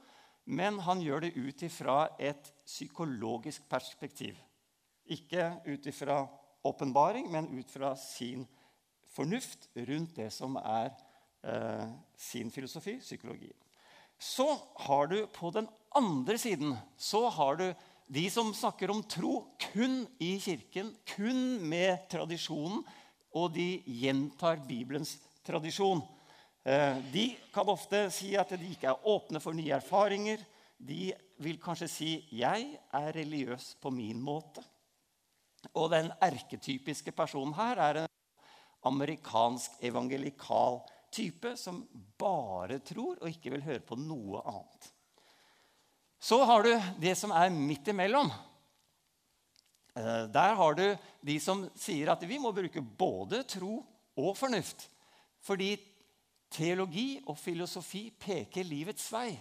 men 0.46 0.76
han 0.84 1.00
gjør 1.00 1.22
det 1.24 1.36
ut 1.40 1.62
ifra 1.64 2.08
et 2.20 2.50
psykologisk 2.66 3.62
perspektiv. 3.64 4.36
Ikke 5.08 5.54
ut 5.64 5.86
ifra 5.86 6.28
åpenbaring, 6.64 7.30
men 7.32 7.48
ut 7.48 7.70
fra 7.70 7.94
sin 7.96 8.44
fornuft 9.08 9.70
rundt 9.88 10.16
det 10.16 10.30
som 10.34 10.58
er 10.60 10.90
eh, 11.44 11.86
sin 12.16 12.50
filosofi, 12.50 12.98
psykologi. 13.00 13.52
Så 14.18 14.46
har 14.84 15.06
du 15.06 15.26
på 15.26 15.50
den 15.50 15.68
andre 15.96 16.38
siden 16.38 16.76
så 16.96 17.28
har 17.28 17.56
du 17.56 17.66
de 18.06 18.30
som 18.30 18.54
snakker 18.54 18.90
om 18.90 19.02
tro 19.02 19.56
kun 19.72 20.06
i 20.18 20.36
kirken, 20.40 20.92
kun 21.16 21.60
med 21.68 22.04
tradisjonen, 22.12 22.82
og 23.34 23.54
de 23.56 23.82
gjentar 23.86 24.60
Bibelens 24.68 25.16
tradisjon. 25.46 26.02
Eh, 26.64 26.98
de 27.12 27.24
kan 27.52 27.68
ofte 27.68 28.06
si 28.14 28.34
at 28.38 28.52
de 28.54 28.70
ikke 28.70 28.92
er 28.92 29.08
åpne 29.10 29.40
for 29.42 29.56
nye 29.56 29.74
erfaringer. 29.74 30.44
De 30.78 31.12
vil 31.42 31.58
kanskje 31.58 31.88
si 31.88 32.28
'jeg 32.30 32.78
er 32.92 33.12
religiøs 33.12 33.76
på 33.80 33.90
min 33.90 34.22
måte'. 34.22 34.64
Og 35.74 35.90
den 35.90 36.12
erketypiske 36.20 37.12
personen 37.12 37.54
her 37.54 37.76
er 37.78 37.96
en 38.02 38.08
amerikansk 38.84 39.70
evangelikal 39.82 40.82
type 41.10 41.56
som 41.56 41.88
bare 42.18 42.78
tror 42.78 43.18
og 43.20 43.28
ikke 43.28 43.50
vil 43.50 43.62
høre 43.62 43.80
på 43.80 43.96
noe 43.96 44.42
annet. 44.44 44.93
Så 46.24 46.38
har 46.44 46.62
du 46.62 46.72
det 46.96 47.12
som 47.20 47.32
er 47.36 47.52
midt 47.52 47.90
imellom. 47.92 48.30
Eh, 49.94 50.22
der 50.32 50.54
har 50.56 50.74
du 50.74 50.84
de 51.20 51.34
som 51.40 51.66
sier 51.76 52.08
at 52.14 52.22
vi 52.24 52.38
må 52.40 52.52
bruke 52.56 52.80
både 52.80 53.42
tro 53.44 53.82
og 54.16 54.30
fornuft. 54.38 54.86
Fordi 55.44 55.74
teologi 56.48 57.20
og 57.26 57.36
filosofi 57.36 58.06
peker 58.08 58.64
livets 58.64 59.10
vei. 59.12 59.34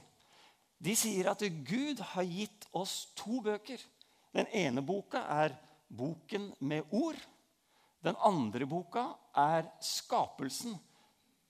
De 0.83 0.95
sier 0.99 1.29
at 1.31 1.45
Gud 1.63 2.03
har 2.03 2.27
gitt 2.27 2.67
oss 2.75 3.13
to 3.15 3.39
bøker. 3.45 3.79
Den 4.35 4.51
ene 4.51 4.83
boka 4.83 5.23
er 5.37 5.55
boken 5.87 6.51
med 6.59 6.91
ord. 6.91 7.21
Den 8.03 8.19
andre 8.19 8.67
boka 8.67 9.05
er 9.39 9.71
skapelsen, 9.79 10.75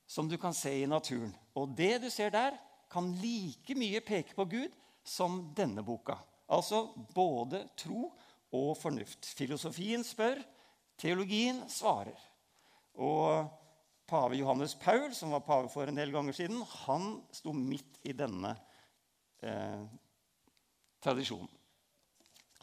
som 0.06 0.30
du 0.30 0.38
kan 0.38 0.54
se 0.54 0.76
i 0.84 0.86
naturen. 0.86 1.34
Og 1.58 1.74
det 1.74 2.04
du 2.06 2.10
ser 2.14 2.30
der, 2.30 2.54
kan 2.94 3.10
like 3.18 3.74
mye 3.74 3.98
peke 4.06 4.38
på 4.38 4.46
Gud 4.46 4.83
som 5.04 5.40
denne 5.56 5.84
boka. 5.86 6.18
Altså 6.54 6.86
både 7.16 7.66
tro 7.80 8.10
og 8.54 8.76
fornuft. 8.78 9.26
Filosofien 9.38 10.04
spør, 10.06 10.42
teologien 11.00 11.64
svarer. 11.72 12.20
Og 12.94 13.50
pave 14.08 14.38
Johannes 14.38 14.76
Paul, 14.76 15.10
som 15.16 15.34
var 15.34 15.46
pave 15.48 15.72
for 15.74 15.90
en 15.90 15.98
del 15.98 16.14
ganger 16.14 16.36
siden, 16.38 16.62
han 16.86 17.18
sto 17.34 17.54
midt 17.56 18.00
i 18.06 18.14
denne 18.14 18.54
eh, 19.42 19.84
tradisjonen. 21.04 21.50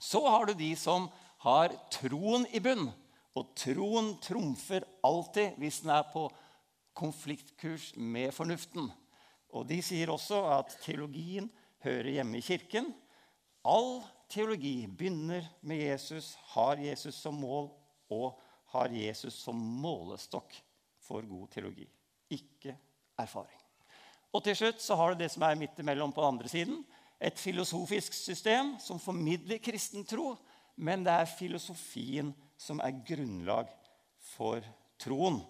Så 0.01 0.23
har 0.29 0.47
du 0.47 0.55
de 0.57 0.71
som 0.79 1.11
har 1.45 1.75
troen 1.93 2.47
i 2.55 2.61
bunn. 2.63 2.89
Og 3.39 3.53
troen 3.59 4.15
trumfer 4.23 4.85
alltid 5.07 5.59
hvis 5.61 5.83
den 5.85 5.93
er 5.95 6.07
på 6.13 6.25
konfliktkurs 6.97 7.93
med 7.97 8.33
fornuften. 8.35 8.89
Og 9.55 9.67
de 9.69 9.81
sier 9.85 10.11
også 10.13 10.41
at 10.59 10.75
teologien 10.85 11.49
hører 11.85 12.11
hjemme 12.17 12.39
i 12.39 12.45
kirken. 12.45 12.91
All 13.67 14.01
teologi 14.31 14.87
begynner 14.87 15.47
med 15.67 15.83
Jesus, 15.83 16.35
har 16.55 16.81
Jesus 16.81 17.19
som 17.21 17.39
mål 17.41 17.71
og 18.11 18.39
har 18.75 18.93
Jesus 18.95 19.35
som 19.43 19.57
målestokk 19.57 20.55
for 21.03 21.27
god 21.27 21.51
teologi. 21.55 21.89
Ikke 22.31 22.77
erfaring. 23.19 23.59
Og 24.31 24.45
til 24.47 24.57
slutt 24.57 24.83
så 24.83 24.95
har 24.99 25.13
du 25.13 25.23
det 25.23 25.31
som 25.33 25.43
er 25.43 25.59
midt 25.59 25.79
imellom 25.83 26.13
på 26.15 26.23
den 26.23 26.37
andre 26.37 26.51
siden. 26.51 26.83
Et 27.21 27.39
filosofisk 27.39 28.15
system 28.15 28.77
som 28.81 29.01
formidler 29.03 29.59
kristen 29.59 30.07
tro, 30.07 30.37
men 30.77 31.03
det 31.05 31.13
er 31.13 31.33
filosofien 31.35 32.31
som 32.61 32.81
er 32.81 33.03
grunnlag 33.07 33.73
for 34.37 34.65
troen. 35.01 35.41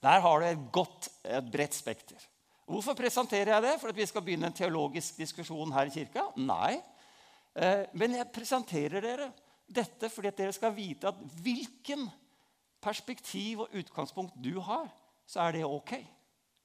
Der 0.00 0.22
har 0.22 0.40
du 0.40 0.46
et 0.46 0.68
godt, 0.72 1.10
et 1.24 1.50
bredt 1.52 1.76
spekter. 1.76 2.20
Hvorfor 2.70 2.94
presenterer 2.94 3.56
jeg 3.56 3.62
det? 3.64 3.76
For 3.80 3.90
at 3.90 3.98
vi 3.98 4.06
skal 4.06 4.22
begynne 4.22 4.46
en 4.46 4.54
teologisk 4.54 5.16
diskusjon 5.18 5.72
her 5.74 5.88
i 5.88 5.94
kirka? 5.94 6.28
Nei. 6.38 6.76
Eh, 7.58 7.86
men 7.98 8.14
jeg 8.14 8.30
presenterer 8.30 9.02
dere 9.02 9.30
dette 9.70 10.10
fordi 10.10 10.30
dere 10.38 10.54
skal 10.54 10.74
vite 10.74 11.10
at 11.10 11.18
hvilken 11.42 12.06
perspektiv 12.82 13.64
og 13.64 13.74
utgangspunkt 13.76 14.38
du 14.42 14.60
har, 14.62 14.86
så 15.26 15.48
er 15.48 15.58
det 15.58 15.64
ok. 15.66 15.96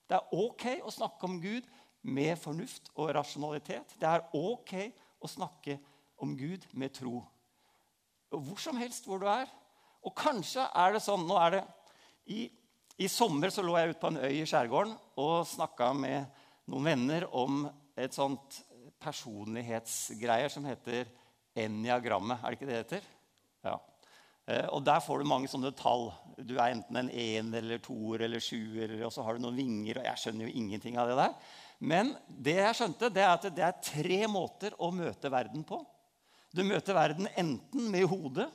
Det 0.05 0.17
er 0.17 0.37
ok 0.37 0.65
å 0.85 0.93
snakke 0.93 1.25
om 1.25 1.39
Gud 1.41 1.65
med 2.05 2.37
fornuft 2.37 2.91
og 2.95 3.09
rasjonalitet. 3.17 3.97
Det 3.97 4.09
er 4.09 4.27
ok 4.37 4.75
å 5.25 5.29
snakke 5.29 5.79
om 6.21 6.35
Gud 6.37 6.67
med 6.77 6.93
tro. 6.93 7.23
Hvor 8.29 8.61
som 8.61 8.77
helst 8.77 9.09
hvor 9.09 9.21
du 9.21 9.27
er. 9.29 9.49
Og 10.05 10.13
kanskje 10.17 10.67
er 10.69 10.93
det 10.93 11.01
sånn 11.01 11.25
Nå 11.25 11.37
er 11.41 11.57
det 11.57 11.63
i, 12.29 12.45
i 12.97 13.07
sommer 13.11 13.51
så 13.51 13.63
lå 13.65 13.75
jeg 13.75 13.91
ute 13.91 13.99
på 13.99 14.11
en 14.13 14.21
øy 14.23 14.37
i 14.39 14.45
skjærgården 14.47 14.93
og 15.19 15.47
snakka 15.49 15.89
med 15.97 16.29
noen 16.71 16.87
venner 16.87 17.25
om 17.35 17.65
et 17.99 18.15
sånt 18.15 18.61
personlighetsgreier 19.03 20.51
som 20.51 20.65
heter 20.67 21.09
eniagrammet. 21.59 22.39
Er 22.39 22.53
det 22.53 22.59
ikke 22.59 22.69
det 22.69 22.77
det 22.77 22.83
heter? 22.85 23.11
Ja. 23.67 23.75
Eh, 24.47 24.67
og 24.71 24.83
Der 24.87 25.03
får 25.03 25.19
du 25.19 25.27
mange 25.27 25.51
sånne 25.51 25.73
tall. 25.75 26.07
Du 26.39 26.55
er 26.55 26.71
enten 26.71 27.01
en 27.01 27.11
en 27.11 27.53
eller 27.59 27.83
toer 27.83 28.25
eller 28.27 28.43
sjuer. 28.43 28.95
Og 29.03 29.11
så 29.13 29.25
har 29.25 29.35
du 29.35 29.43
noen 29.43 29.59
vinger. 29.59 29.99
og 29.99 30.07
Jeg 30.07 30.21
skjønner 30.21 30.47
jo 30.47 30.55
ingenting 30.55 30.97
av 30.97 31.11
det 31.11 31.19
der. 31.19 31.35
Men 31.79 32.15
det 32.27 32.59
jeg 32.61 32.79
skjønte, 32.79 33.11
det 33.11 33.23
er 33.23 33.33
at 33.33 33.49
det 33.55 33.65
er 33.65 33.81
tre 33.83 34.21
måter 34.31 34.75
å 34.79 34.91
møte 34.95 35.31
verden 35.31 35.67
på. 35.67 35.83
Du 36.55 36.63
møter 36.63 36.95
verden 36.95 37.27
enten 37.35 37.89
med 37.91 38.07
hodet, 38.07 38.47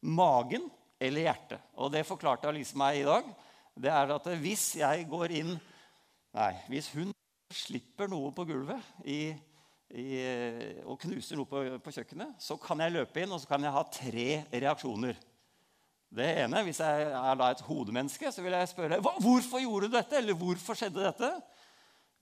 magen 0.00 0.70
eller 1.00 1.26
hjertet. 1.26 1.60
Og 1.76 1.92
det 1.92 2.06
forklarte 2.08 2.48
Alice 2.48 2.76
meg 2.78 3.02
i 3.02 3.08
dag. 3.08 3.28
Det 3.74 3.90
er 3.90 4.12
at 4.14 4.26
hvis 4.38 4.76
jeg 4.78 5.06
går 5.10 5.34
inn 5.40 5.54
Nei, 6.34 6.54
hvis 6.66 6.88
hun 6.96 7.12
slipper 7.54 8.08
noe 8.10 8.32
på 8.34 8.42
gulvet 8.48 8.82
i, 9.06 9.30
i, 9.94 10.06
og 10.82 10.98
knuser 11.04 11.38
noe 11.38 11.46
på, 11.46 11.78
på, 11.78 11.92
kjøkkenet, 11.94 12.34
så 12.42 12.56
kan 12.58 12.82
jeg 12.82 12.90
løpe 12.96 13.22
inn 13.22 13.30
og 13.30 13.38
så 13.38 13.46
kan 13.52 13.62
jeg 13.62 13.70
ha 13.76 13.82
tre 13.94 14.42
reaksjoner. 14.50 15.14
Det 16.14 16.26
ene, 16.42 16.62
Hvis 16.66 16.80
jeg 16.82 17.06
er 17.06 17.38
da 17.38 17.50
et 17.50 17.62
hodemenneske, 17.66 18.32
så 18.34 18.42
vil 18.42 18.54
jeg 18.58 18.70
spørre 18.70 18.98
hvorfor 19.02 19.62
gjorde 19.62 19.86
du 19.86 19.94
dette. 19.94 20.18
Eller 20.18 20.34
hvorfor 20.38 20.74
skjedde 20.78 21.06
dette? 21.06 21.30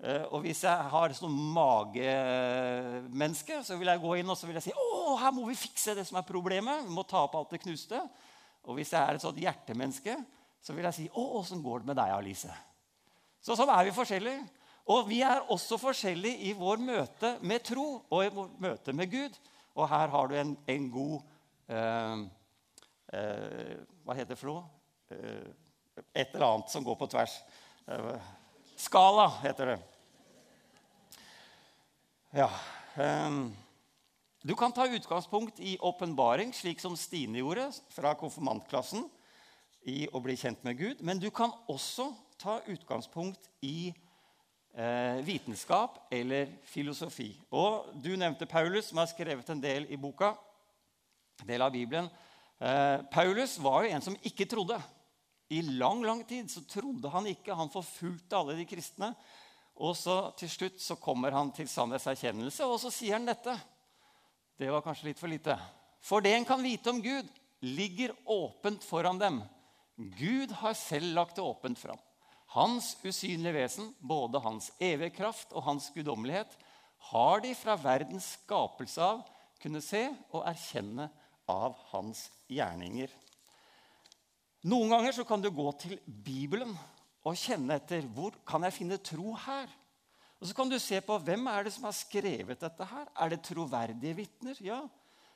Eh, 0.02 0.24
og 0.28 0.44
hvis 0.44 0.60
jeg 0.64 0.76
har 0.92 1.12
sånn 1.16 1.36
magemenneske, 1.56 3.54
så 3.64 3.76
vil 3.80 3.88
jeg 3.92 4.02
gå 4.04 4.12
inn 4.20 4.30
og 4.32 4.38
så 4.38 4.46
vil 4.48 4.56
jeg 4.58 4.66
si 4.68 4.76
å, 4.76 5.16
her 5.20 5.32
må 5.36 5.42
vi 5.48 5.56
fikse 5.60 5.96
det 5.96 6.04
som 6.08 6.16
er 6.20 6.28
problemet. 6.28 6.84
Vi 6.84 6.92
må 6.92 7.02
ta 7.08 7.18
opp 7.24 7.36
alt 7.38 7.52
det 7.56 7.64
knuste. 7.64 7.98
Og 8.68 8.72
hvis 8.76 8.92
jeg 8.92 9.00
er 9.00 9.12
et 9.16 9.24
sånt 9.24 9.40
hjertemenneske, 9.40 10.14
så 10.62 10.74
vil 10.76 10.86
jeg 10.86 10.96
si 10.96 11.06
å, 11.10 11.24
åssen 11.40 11.62
går 11.62 11.82
det 11.82 11.90
med 11.90 11.98
deg, 11.98 12.12
Alice? 12.14 12.50
Så 13.42 13.56
sånn 13.58 13.70
er 13.74 13.88
vi 13.88 13.94
forskjellige. 13.96 14.44
Og 14.92 15.06
vi 15.08 15.20
er 15.26 15.44
også 15.52 15.78
forskjellige 15.78 16.48
i 16.48 16.52
vår 16.58 16.80
møte 16.82 17.36
med 17.46 17.62
tro 17.66 17.86
og 18.02 18.20
i 18.24 18.30
vår 18.34 18.50
møte 18.62 18.94
med 18.94 19.10
Gud. 19.10 19.38
Og 19.78 19.88
her 19.90 20.10
har 20.12 20.30
du 20.30 20.36
en, 20.38 20.54
en 20.68 20.88
god 20.92 21.16
eh, 21.72 22.24
eh, 23.18 23.74
Hva 24.02 24.16
heter 24.18 24.34
det 24.34 24.40
for 24.40 24.50
noe? 24.50 24.64
Eh, 25.14 25.50
et 26.12 26.34
eller 26.34 26.48
annet 26.48 26.72
som 26.72 26.84
går 26.86 26.98
på 26.98 27.08
tvers. 27.14 27.38
Eh, 27.86 28.30
skala 28.80 29.28
heter 29.42 29.74
det. 29.74 29.78
Ja. 32.32 32.48
Um, 32.96 33.50
du 34.42 34.54
kan 34.58 34.72
ta 34.72 34.86
utgangspunkt 34.88 35.60
i 35.60 35.76
åpenbaring, 35.78 36.50
slik 36.56 36.80
som 36.82 36.96
Stine 36.98 37.38
gjorde 37.38 37.68
fra 37.92 38.14
konfirmantklassen, 38.18 39.04
i 39.88 40.06
å 40.12 40.20
bli 40.22 40.36
kjent 40.38 40.62
med 40.64 40.78
Gud. 40.78 41.02
Men 41.02 41.20
du 41.20 41.28
kan 41.34 41.52
også 41.70 42.12
ta 42.40 42.58
utgangspunkt 42.70 43.48
i 43.66 43.92
eh, 44.74 45.20
vitenskap 45.26 46.06
eller 46.12 46.50
filosofi. 46.68 47.32
Og 47.50 47.92
Du 48.02 48.14
nevnte 48.16 48.46
Paulus, 48.46 48.90
som 48.90 49.02
har 49.02 49.10
skrevet 49.10 49.48
en 49.50 49.62
del 49.62 49.86
i 49.90 49.98
boka. 50.00 50.34
En 51.42 51.50
del 51.50 51.62
av 51.62 51.72
Bibelen. 51.74 52.10
Eh, 52.58 52.98
Paulus 53.12 53.58
var 53.58 53.84
jo 53.84 53.94
en 53.94 54.04
som 54.04 54.18
ikke 54.22 54.46
trodde. 54.50 54.78
I 55.52 55.60
lang 55.62 56.02
lang 56.04 56.22
tid 56.24 56.50
så 56.50 56.62
trodde 56.64 57.10
han 57.12 57.26
ikke. 57.28 57.54
Han 57.54 57.72
forfulgte 57.72 58.38
alle 58.38 58.56
de 58.56 58.66
kristne. 58.68 59.12
Og 59.82 59.96
så 59.96 60.16
til 60.38 60.50
slutt 60.52 60.80
så 60.80 60.96
kommer 61.00 61.34
han 61.34 61.50
til 61.56 61.68
sannhetserkjennelse, 61.68 62.66
og 62.68 62.78
så 62.80 62.90
sier 62.92 63.16
han 63.16 63.26
dette. 63.26 63.54
Det 64.58 64.68
var 64.70 64.84
kanskje 64.84 65.08
litt 65.08 65.20
for 65.20 65.32
lite. 65.32 65.56
For 66.02 66.22
det 66.22 66.34
en 66.36 66.46
kan 66.46 66.62
vite 66.62 66.92
om 66.92 67.00
Gud, 67.02 67.28
ligger 67.62 68.12
åpent 68.30 68.84
foran 68.84 69.18
dem. 69.18 69.40
Gud 69.96 70.52
har 70.62 70.74
selv 70.78 71.12
lagt 71.16 71.36
det 71.36 71.44
åpent 71.44 71.78
fram. 71.78 72.00
Hans 72.52 72.94
usynlige 73.04 73.54
vesen, 73.56 73.92
både 74.00 74.40
hans 74.44 74.70
evige 74.80 75.14
kraft 75.16 75.52
og 75.56 75.64
hans 75.68 75.90
guddommelighet, 75.94 76.52
har 77.12 77.42
de 77.42 77.54
fra 77.56 77.76
verdens 77.80 78.34
skapelse 78.36 79.02
av 79.02 79.22
kunnet 79.62 79.84
se 79.84 80.04
og 80.32 80.44
erkjenne 80.48 81.08
av 81.50 81.76
hans 81.92 82.26
gjerninger. 82.50 83.10
Noen 84.68 84.92
ganger 84.94 85.16
så 85.16 85.24
kan 85.26 85.42
du 85.42 85.50
gå 85.50 85.68
til 85.82 85.96
Bibelen 86.06 86.74
og 87.26 87.38
kjenne 87.38 87.78
etter 87.78 88.04
hvor 88.14 88.36
kan 88.46 88.62
jeg 88.66 88.76
finne 88.76 88.98
tro 89.02 89.34
her. 89.46 89.70
Og 90.42 90.48
så 90.50 90.56
kan 90.58 90.70
du 90.70 90.78
se 90.82 90.98
på 91.02 91.16
hvem 91.22 91.46
er 91.50 91.66
det 91.66 91.72
som 91.74 91.86
har 91.86 91.94
skrevet 91.94 92.62
dette 92.62 92.86
her. 92.86 93.06
Er 93.14 93.30
det 93.30 93.44
troverdige 93.46 94.16
vitner? 94.18 94.58
Ja. 94.62 94.80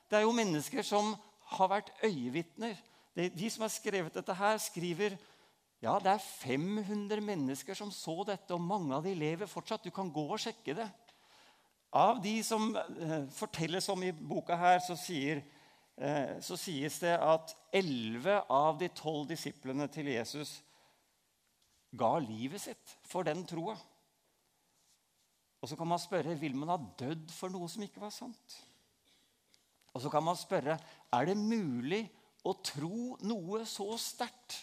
Det 0.07 0.19
er 0.19 0.25
jo 0.25 0.35
mennesker 0.35 0.83
som 0.83 1.13
har 1.55 1.71
vært 1.71 1.91
øyevitner. 2.03 2.75
De 3.17 3.49
som 3.49 3.63
har 3.65 3.73
skrevet 3.73 4.13
dette 4.13 4.33
her, 4.37 4.59
skriver 4.61 5.17
ja, 5.81 5.93
det 6.01 6.09
er 6.09 6.21
500 6.21 7.21
mennesker 7.21 7.77
som 7.77 7.91
så 7.93 8.23
dette, 8.25 8.49
og 8.53 8.61
mange 8.61 8.95
av 8.97 9.03
de 9.05 9.13
lever 9.17 9.49
fortsatt. 9.49 9.85
Du 9.85 9.93
kan 9.93 10.09
gå 10.13 10.23
og 10.25 10.41
sjekke 10.41 10.73
det. 10.77 10.87
Av 11.97 12.17
de 12.21 12.33
som 12.45 12.71
eh, 12.75 13.27
fortelles 13.33 13.85
om 13.93 14.01
i 14.03 14.11
boka 14.11 14.57
her, 14.57 14.81
så, 14.85 14.97
sier, 14.97 15.43
eh, 15.97 16.33
så 16.43 16.57
sies 16.59 16.97
det 17.03 17.13
at 17.13 17.53
11 17.77 18.41
av 18.53 18.79
de 18.81 18.89
12 18.89 19.27
disiplene 19.29 19.87
til 19.93 20.09
Jesus 20.11 20.57
ga 21.97 22.17
livet 22.21 22.61
sitt 22.65 22.97
for 23.07 23.25
den 23.25 23.45
troa. 23.47 23.77
Og 25.61 25.69
så 25.69 25.77
kan 25.77 25.89
man 25.89 26.01
spørre 26.01 26.37
vil 26.37 26.57
man 26.57 26.73
ha 26.73 26.77
dødd 26.99 27.31
for 27.33 27.53
noe 27.53 27.69
som 27.71 27.85
ikke 27.85 28.01
var 28.01 28.13
sant. 28.13 28.57
Og 29.93 30.03
så 30.03 30.09
kan 30.13 30.25
man 30.25 30.37
spørre 30.37 30.77
er 31.13 31.29
det 31.29 31.37
mulig 31.37 32.03
å 32.47 32.55
tro 32.63 33.17
noe 33.27 33.63
så 33.67 33.89
sterkt. 33.99 34.55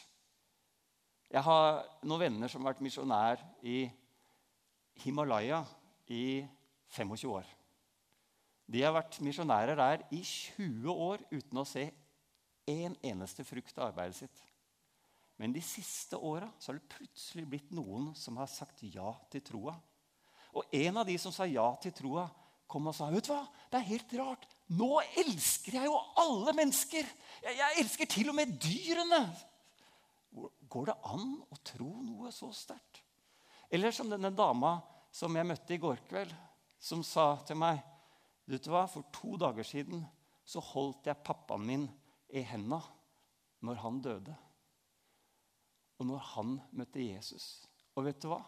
Jeg 1.35 1.43
har 1.45 1.83
noen 2.07 2.27
venner 2.27 2.51
som 2.51 2.63
har 2.63 2.75
vært 2.75 2.85
misjonær 2.85 3.43
i 3.67 3.85
Himalaya 5.03 5.65
i 6.07 6.45
25 6.95 7.31
år. 7.33 7.47
De 8.71 8.81
har 8.81 8.95
vært 8.95 9.19
misjonærer 9.25 9.77
der 9.77 10.05
i 10.15 10.23
20 10.25 10.89
år 10.89 11.25
uten 11.33 11.61
å 11.61 11.67
se 11.69 11.89
en 12.71 12.95
eneste 13.05 13.45
frukt 13.45 13.77
av 13.77 13.91
arbeidet 13.91 14.23
sitt. 14.23 14.45
Men 15.37 15.53
de 15.53 15.61
siste 15.65 16.17
åra 16.17 16.47
har 16.47 16.79
det 16.79 16.95
plutselig 16.95 17.45
blitt 17.51 17.75
noen 17.75 18.13
som 18.17 18.39
har 18.39 18.49
sagt 18.49 18.85
ja 18.87 19.11
til 19.33 19.43
troa. 19.45 19.75
Og 20.55 20.77
en 20.79 21.03
av 21.03 21.09
de 21.09 21.17
som 21.19 21.35
sa 21.35 21.49
ja 21.51 21.67
til 21.83 21.93
troa, 21.97 22.29
kom 22.71 22.87
og 22.89 22.95
sa 22.97 23.11
vet 23.11 23.27
du 23.27 23.33
hva, 23.35 23.43
det 23.71 23.81
er 23.81 23.91
helt 23.91 24.15
rart. 24.21 24.54
Nå 24.73 24.91
elsker 25.21 25.77
jeg 25.77 25.91
jo 25.91 25.99
alle 26.21 26.55
mennesker. 26.57 27.09
Jeg, 27.45 27.57
jeg 27.59 27.81
elsker 27.83 28.09
til 28.11 28.31
og 28.33 28.39
med 28.39 28.55
dyrene. 28.63 29.21
Går 30.71 30.89
det 30.91 30.97
an 31.11 31.35
å 31.53 31.59
tro 31.67 31.91
noe 32.03 32.33
så 32.35 32.49
sterkt? 32.57 33.03
Eller 33.71 33.95
som 33.95 34.11
denne 34.11 34.33
dama 34.35 34.79
som 35.15 35.37
jeg 35.37 35.47
møtte 35.47 35.77
i 35.77 35.81
går 35.83 36.01
kveld, 36.09 36.33
som 36.79 37.05
sa 37.07 37.35
til 37.47 37.59
meg 37.61 37.79
vet 38.51 38.65
du 38.65 38.73
hva, 38.75 38.85
For 38.91 39.07
to 39.15 39.39
dager 39.41 39.65
siden 39.65 40.03
så 40.45 40.61
holdt 40.61 41.07
jeg 41.09 41.23
pappaen 41.25 41.65
min 41.65 41.87
i 42.35 42.43
henda 42.45 42.81
når 43.65 43.79
han 43.85 44.03
døde. 44.05 44.35
Og 46.01 46.11
når 46.11 46.27
han 46.35 46.59
møtte 46.77 47.05
Jesus. 47.05 47.65
Og 47.95 48.05
vet 48.09 48.21
du 48.21 48.29
hva? 48.33 48.43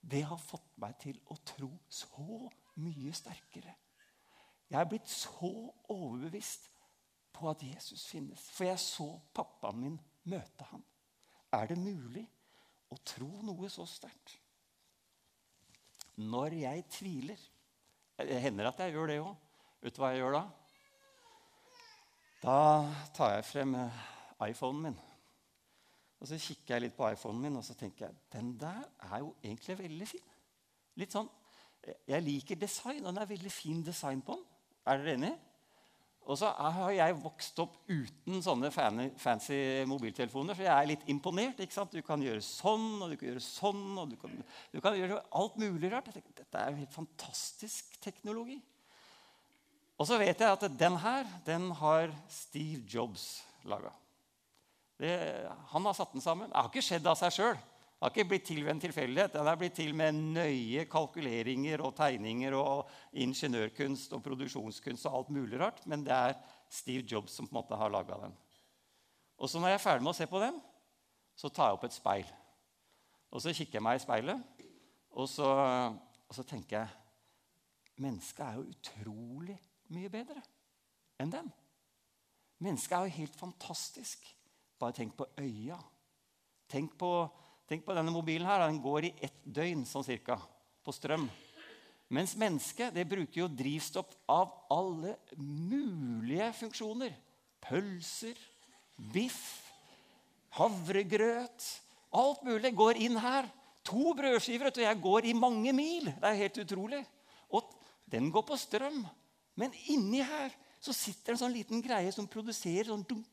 det 0.00 0.22
har 0.22 0.38
fått 0.40 0.76
meg 0.80 0.96
til 1.02 1.18
å 1.32 1.36
tro 1.46 1.70
så 1.88 2.38
mye 2.82 3.12
sterkere. 3.14 3.74
Jeg 4.68 4.80
er 4.80 4.88
blitt 4.88 5.08
så 5.08 5.50
overbevist 5.88 6.68
på 7.32 7.48
at 7.50 7.62
Jesus 7.62 8.04
finnes. 8.10 8.42
For 8.52 8.68
jeg 8.68 8.80
så 8.82 9.08
pappaen 9.34 9.80
min 9.80 9.96
møte 10.28 10.66
ham. 10.72 10.84
Er 11.56 11.70
det 11.70 11.78
mulig 11.80 12.26
å 12.92 12.98
tro 13.06 13.30
noe 13.46 13.70
så 13.72 13.86
sterkt? 13.88 14.36
Når 16.18 16.60
jeg 16.64 16.84
tviler 16.90 17.48
Det 18.18 18.40
hender 18.42 18.66
at 18.66 18.80
jeg 18.82 18.96
gjør 18.96 19.06
det 19.06 19.20
òg. 19.22 19.34
Vet 19.78 19.94
du 19.94 20.00
hva 20.02 20.08
jeg 20.10 20.24
gjør 20.24 20.34
da? 20.34 20.40
Da 22.42 22.56
tar 23.14 23.36
jeg 23.36 23.44
frem 23.46 23.76
eh, 23.78 24.00
iPhonen 24.48 24.88
min. 24.88 24.96
Og 26.18 26.26
Så 26.26 26.38
kikker 26.42 26.74
jeg 26.74 26.82
litt 26.82 26.96
på 26.96 27.06
iPhonen 27.06 27.44
min 27.44 27.60
og 27.60 27.64
så 27.66 27.76
tenker 27.78 28.08
jeg, 28.08 28.16
den 28.34 28.56
der 28.58 28.82
er 29.06 29.20
jo 29.22 29.36
egentlig 29.42 29.78
veldig 29.78 30.08
fin. 30.10 30.32
Litt 30.98 31.14
sånn, 31.14 31.30
Jeg 32.10 32.20
liker 32.26 32.58
design, 32.58 33.04
og 33.06 33.14
den 33.14 33.22
er 33.22 33.28
veldig 33.30 33.50
fin 33.54 33.84
design 33.86 34.20
på 34.20 34.34
den. 34.34 34.47
Er 34.88 35.02
dere 35.02 35.18
enige? 35.18 35.36
Og 36.28 36.36
så 36.36 36.50
har 36.52 36.90
jeg 36.92 37.16
vokst 37.22 37.60
opp 37.62 37.78
uten 37.88 38.42
sånne 38.44 38.68
fancy 38.68 39.58
mobiltelefoner, 39.88 40.52
så 40.52 40.66
jeg 40.66 40.72
er 40.74 40.88
litt 40.90 41.06
imponert. 41.08 41.60
ikke 41.64 41.72
sant? 41.72 41.94
Du 41.94 42.04
kan 42.04 42.20
gjøre 42.20 42.42
sånn, 42.44 42.98
og 43.00 43.14
du 43.14 43.16
kan 43.16 43.30
gjøre 43.30 43.44
sånn, 43.44 43.86
og 43.96 44.10
du 44.10 44.16
kan, 44.20 44.34
du 44.74 44.82
kan 44.84 44.98
gjøre 44.98 45.22
alt 45.40 45.56
mulig 45.56 45.88
rart. 45.94 46.10
Dette 46.12 46.60
er 46.60 46.74
jo 46.74 46.82
helt 46.82 46.92
fantastisk 46.92 47.96
teknologi. 48.04 48.58
Og 49.96 50.06
så 50.06 50.18
vet 50.20 50.36
jeg 50.36 50.52
at 50.52 50.68
den 50.78 51.00
her 51.00 51.32
den 51.48 51.70
har 51.80 52.12
Steve 52.30 52.84
Jobs 52.84 53.40
laga. 53.64 53.94
Han 55.72 55.88
har 55.88 55.96
satt 55.96 56.12
den 56.12 56.22
sammen. 56.22 56.52
Det 56.52 56.60
har 56.60 56.68
ikke 56.68 56.84
skjedd 56.84 57.08
av 57.08 57.16
seg 57.18 57.34
sjøl. 57.38 57.58
Det 57.98 58.06
har 58.06 58.12
ikke 58.14 58.30
blitt 58.30 58.44
til 58.46 58.60
ved 58.62 58.76
en 58.76 58.80
tilfeldighet. 58.80 59.32
Den 59.34 59.48
har 59.50 59.56
blitt 59.58 59.74
til 59.74 59.90
med 59.98 60.14
nøye 60.14 60.84
kalkuleringer 60.86 61.82
og 61.82 61.96
tegninger 61.98 62.54
og 62.54 62.86
ingeniørkunst 63.18 64.12
og 64.14 64.22
produksjonskunst 64.22 65.08
og 65.10 65.16
alt 65.18 65.32
mulig 65.34 65.58
rart. 65.58 65.80
Men 65.90 66.04
det 66.06 66.14
er 66.14 66.36
Steve 66.70 67.02
Jobs 67.02 67.34
som 67.34 67.48
på 67.48 67.56
en 67.56 67.58
måte 67.58 67.78
har 67.80 67.90
laga 67.90 68.20
den. 68.22 68.36
Og 69.38 69.50
så 69.50 69.58
når 69.58 69.74
jeg 69.74 69.80
er 69.80 69.82
ferdig 69.82 70.06
med 70.06 70.14
å 70.14 70.18
se 70.18 70.28
på 70.30 70.42
den, 70.42 70.60
så 71.38 71.50
tar 71.50 71.72
jeg 71.72 71.78
opp 71.78 71.88
et 71.88 71.98
speil. 71.98 72.30
Og 73.34 73.42
så 73.42 73.54
kikker 73.54 73.80
jeg 73.80 73.86
meg 73.88 73.98
i 73.98 74.02
speilet, 74.06 74.64
og 75.18 75.26
så, 75.30 75.50
og 76.28 76.36
så 76.36 76.46
tenker 76.46 76.80
jeg 76.80 77.04
Mennesket 77.98 78.44
er 78.46 78.54
jo 78.54 78.68
utrolig 78.70 79.56
mye 79.90 80.10
bedre 80.12 80.38
enn 81.18 81.32
den. 81.32 81.48
Mennesket 82.62 82.94
er 82.94 83.08
jo 83.08 83.16
helt 83.16 83.38
fantastisk. 83.38 84.22
Bare 84.78 84.94
tenk 84.94 85.16
på 85.18 85.26
øya. 85.42 85.80
Tenk 86.70 86.94
på, 87.00 87.10
tenk 87.68 87.84
på 87.86 87.96
denne 87.96 88.12
mobilen 88.14 88.48
her. 88.48 88.66
Den 88.66 88.80
går 88.82 89.08
i 89.08 89.14
ett 89.28 89.38
døgn 89.44 89.84
sånn 89.88 90.06
cirka, 90.06 90.38
på 90.84 90.94
strøm. 90.94 91.28
Mens 92.08 92.32
mennesket 92.40 92.94
det 92.96 93.04
bruker 93.08 93.42
jo 93.42 93.50
drivstoff 93.52 94.14
av 94.32 94.54
alle 94.72 95.16
mulige 95.36 96.48
funksjoner. 96.62 97.12
Pølser, 97.68 98.38
biff, 99.12 99.42
havregrøt 100.56 101.66
Alt 102.16 102.44
mulig 102.46 102.72
går 102.76 103.00
inn 103.04 103.18
her. 103.20 103.48
To 103.88 104.12
brødskiver, 104.16 104.70
og 104.70 104.82
jeg 104.82 105.00
går 105.00 105.28
i 105.28 105.34
mange 105.36 105.72
mil. 105.76 106.08
Det 106.08 106.28
er 106.28 106.40
helt 106.42 106.60
utrolig. 106.64 107.02
Og 107.52 107.68
den 108.08 108.30
går 108.32 108.44
på 108.48 108.56
strøm. 108.56 109.02
Men 109.58 109.74
inni 109.92 110.22
her 110.24 110.54
så 110.80 110.94
sitter 110.96 111.34
en 111.34 111.40
sånn 111.40 111.54
liten 111.56 111.82
greie 111.84 112.12
som 112.14 112.28
produserer 112.30 112.88
sånn 112.88 113.04
dunk, 113.08 113.26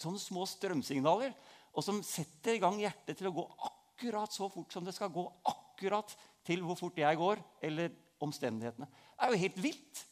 sånne 0.00 0.20
små 0.20 0.44
strømsignaler, 0.48 1.32
og 1.70 1.84
som 1.86 2.00
setter 2.06 2.56
i 2.56 2.62
gang 2.62 2.78
hjertet 2.80 3.18
til 3.18 3.30
å 3.30 3.34
gå 3.34 3.44
akkurat 3.68 4.32
så 4.34 4.48
fort 4.50 4.72
som 4.74 4.86
det 4.86 4.94
skal 4.96 5.12
gå. 5.14 5.24
Akkurat 5.50 6.14
til 6.46 6.64
hvor 6.66 6.78
fort 6.78 6.98
jeg 6.98 7.18
går, 7.20 7.42
eller 7.62 7.92
omstendighetene. 8.20 8.88
Det 8.88 9.26
er 9.26 9.34
jo 9.34 9.42
helt 9.44 9.60
vilt. 9.62 10.02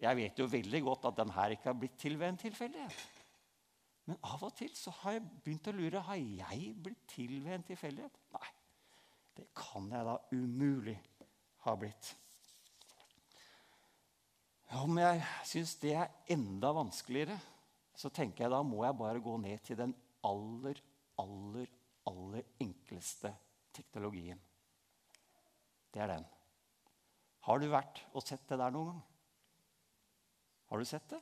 Jeg 0.00 0.16
vet 0.16 0.38
jo 0.40 0.48
veldig 0.48 0.80
godt 0.86 1.10
at 1.10 1.18
den 1.18 1.32
her 1.34 1.54
ikke 1.54 1.68
har 1.68 1.80
blitt 1.80 1.98
til 2.00 2.16
ved 2.20 2.30
en 2.30 2.40
tilfeldighet. 2.40 3.02
Men 4.08 4.18
av 4.26 4.42
og 4.46 4.54
til 4.56 4.70
så 4.74 4.92
har 5.02 5.18
jeg 5.18 5.26
begynt 5.44 5.68
å 5.70 5.76
lure 5.76 6.00
har 6.06 6.18
jeg 6.18 6.72
blitt 6.82 7.04
til 7.12 7.36
ved 7.44 7.58
en 7.58 7.66
tilfeldighet. 7.68 8.16
Nei, 8.32 8.48
det 9.36 9.46
kan 9.56 9.90
jeg 9.92 10.08
da 10.08 10.16
umulig 10.32 10.96
ha 11.66 11.76
blitt. 11.78 12.14
Om 14.80 15.00
jeg 15.02 15.22
syns 15.50 15.74
det 15.82 15.96
er 15.98 16.12
enda 16.30 16.70
vanskeligere, 16.74 17.36
så 17.94 18.08
tenker 18.14 18.46
jeg 18.46 18.54
da 18.54 18.62
må 18.64 18.84
jeg 18.86 18.96
bare 18.96 19.22
gå 19.22 19.34
ned 19.42 19.66
til 19.66 19.78
den 19.82 19.94
aller, 20.26 20.80
aller, 21.22 21.70
aller 22.10 22.44
enkleste 22.60 23.32
teknologien. 23.74 24.40
Det 25.90 26.02
er 26.02 26.12
den. 26.14 26.26
Har 27.46 27.60
du 27.60 27.70
vært 27.72 28.02
og 28.12 28.24
sett 28.24 28.44
det 28.48 28.58
der 28.60 28.74
noen 28.74 28.92
gang? 28.92 29.02
Har 30.70 30.78
du 30.78 30.86
sett 30.86 31.08
det? 31.10 31.20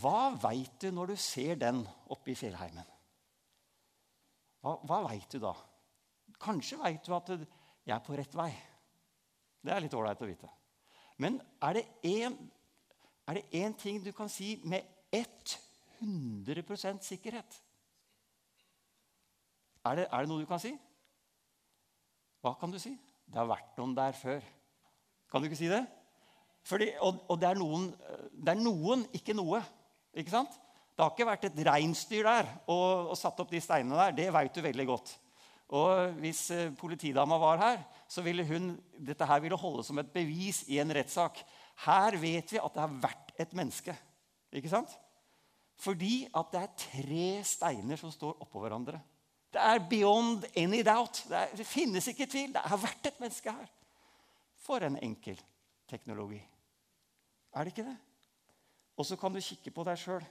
Hva 0.00 0.34
veit 0.42 0.74
du 0.82 0.90
når 0.92 1.12
du 1.12 1.16
ser 1.20 1.56
den 1.60 1.84
oppe 2.12 2.32
i 2.32 2.36
fjellheimen? 2.38 2.88
Hva, 4.64 4.74
hva 4.88 5.00
veit 5.06 5.28
du 5.30 5.38
da? 5.44 5.54
Kanskje 6.40 6.80
veit 6.80 7.04
du 7.06 7.14
at 7.14 7.30
jeg 7.34 7.94
er 7.94 8.04
på 8.04 8.16
rett 8.18 8.34
vei. 8.36 8.50
Det 9.64 9.72
er 9.72 9.84
litt 9.84 9.94
ålreit 9.96 10.20
å 10.24 10.28
vite. 10.28 10.50
Men 11.22 11.38
er 11.62 11.78
det 11.78 11.86
én 13.54 13.76
ting 13.80 14.02
du 14.02 14.10
kan 14.16 14.28
si 14.32 14.56
med 14.66 14.84
100% 16.00 17.04
sikkerhet. 17.06 17.60
Er 19.84 20.00
det, 20.00 20.06
er 20.08 20.24
det, 20.24 20.30
noe 20.30 20.40
du 20.40 20.48
kan 20.48 20.62
si? 20.62 20.72
Hva 22.44 22.54
kan 22.60 22.72
du 22.72 22.78
si? 22.80 22.94
Det 23.24 23.40
har 23.40 23.48
vært 23.48 23.76
noen 23.80 23.94
der 23.96 24.16
før. 24.16 24.44
Kan 25.30 25.42
du 25.42 25.48
ikke 25.48 25.60
si 25.60 25.68
det? 25.72 25.82
Fordi, 26.64 26.88
og, 27.04 27.20
og 27.28 27.40
det, 27.40 27.50
er 27.50 27.60
noen, 27.60 27.90
det, 28.32 28.54
er 28.54 28.60
noen, 28.60 29.04
ikke 29.16 29.36
noe. 29.36 29.60
Ikke 30.16 30.32
sant? 30.32 30.54
Det 30.94 31.02
har 31.02 31.12
ikke 31.12 31.26
vært 31.28 31.44
et 31.48 31.60
reinsdyr 31.66 32.24
der 32.24 32.48
og, 32.70 33.10
og 33.12 33.18
satt 33.18 33.40
opp 33.42 33.52
de 33.52 33.60
steinene 33.60 33.98
der. 33.98 34.16
Det 34.16 34.30
veit 34.32 34.56
du 34.56 34.62
veldig 34.64 34.86
godt. 34.88 35.14
Og 35.74 36.16
Hvis 36.22 36.46
eh, 36.54 36.72
politidama 36.78 37.38
var 37.40 37.60
her, 37.60 37.84
så 38.08 38.22
ville 38.22 38.44
hun, 38.46 38.74
dette 38.94 39.26
her 39.26 39.40
ville 39.42 39.58
holde 39.58 39.84
som 39.84 39.98
et 40.00 40.12
bevis 40.14 40.62
i 40.70 40.78
en 40.80 40.92
rettssak. 40.94 41.40
Her 41.84 42.16
vet 42.20 42.52
vi 42.52 42.60
at 42.60 42.76
det 42.76 42.84
har 42.84 43.00
vært 43.02 43.32
et 43.40 43.56
menneske. 43.56 43.96
Ikke 44.54 44.70
sant? 44.70 44.92
Fordi 45.80 46.26
at 46.30 46.52
det 46.52 46.60
er 46.60 46.76
tre 46.78 47.26
steiner 47.44 47.98
som 48.00 48.12
står 48.14 48.38
oppå 48.44 48.62
hverandre. 48.62 49.00
Det 49.54 49.62
er 49.62 49.82
beyond 49.90 50.46
any 50.56 50.82
doubt. 50.86 51.24
Det, 51.28 51.36
er, 51.36 51.56
det 51.56 51.66
finnes 51.66 52.06
ikke 52.10 52.26
tvil. 52.30 52.52
Det 52.54 52.62
har 52.62 52.80
vært 52.80 53.10
et 53.10 53.20
menneske 53.22 53.54
her. 53.54 53.68
For 54.64 54.86
en 54.86 54.96
enkel 55.02 55.40
teknologi. 55.90 56.40
Er 57.54 57.64
det 57.64 57.74
ikke 57.74 57.88
det? 57.90 57.98
Og 58.98 59.06
så 59.06 59.18
kan 59.18 59.34
du 59.34 59.42
kikke 59.42 59.74
på 59.74 59.84
deg 59.86 59.98
sjøl 59.98 60.24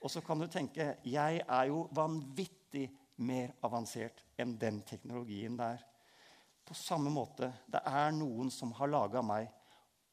og 0.00 0.10
så 0.10 0.22
kan 0.24 0.40
du 0.40 0.48
tenke 0.48 0.94
jeg 1.04 1.42
er 1.44 1.68
jo 1.68 1.84
vanvittig 1.96 2.86
mer 3.20 3.52
avansert 3.66 4.22
enn 4.40 4.56
den 4.60 4.80
teknologien 4.88 5.58
der. 5.58 5.82
På 6.64 6.74
samme 6.76 7.12
måte 7.12 7.50
det 7.68 7.82
er 7.84 8.14
noen 8.16 8.48
som 8.52 8.72
har 8.78 8.90
laga 8.90 9.22
meg 9.24 9.50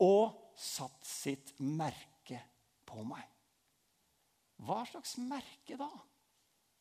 og 0.04 0.52
satt 0.58 1.06
sitt 1.08 1.54
merke 1.64 2.42
på 2.88 3.04
meg. 3.08 3.24
Hva 4.66 4.84
slags 4.90 5.18
merke 5.22 5.78
da? 5.80 5.90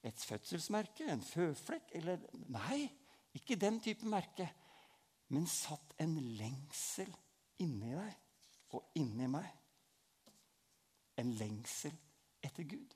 Et 0.07 0.27
fødselsmerke? 0.29 1.09
En 1.11 1.23
føflekk? 1.25 1.91
Eller 1.99 2.23
Nei, 2.53 2.87
ikke 3.37 3.59
den 3.61 3.81
type 3.85 4.07
merke. 4.09 4.49
Men 5.29 5.49
satt 5.51 5.97
en 6.01 6.15
lengsel 6.39 7.11
inni 7.63 7.93
deg 7.93 8.77
og 8.77 8.99
inni 8.99 9.29
meg. 9.31 9.49
En 11.21 11.33
lengsel 11.39 11.95
etter 12.45 12.67
Gud. 12.69 12.95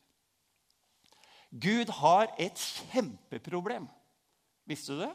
Gud 1.51 1.91
har 1.99 2.31
et 2.39 2.61
kjempeproblem. 2.61 3.89
Visste 4.71 4.95
du 4.95 5.03
det? 5.03 5.13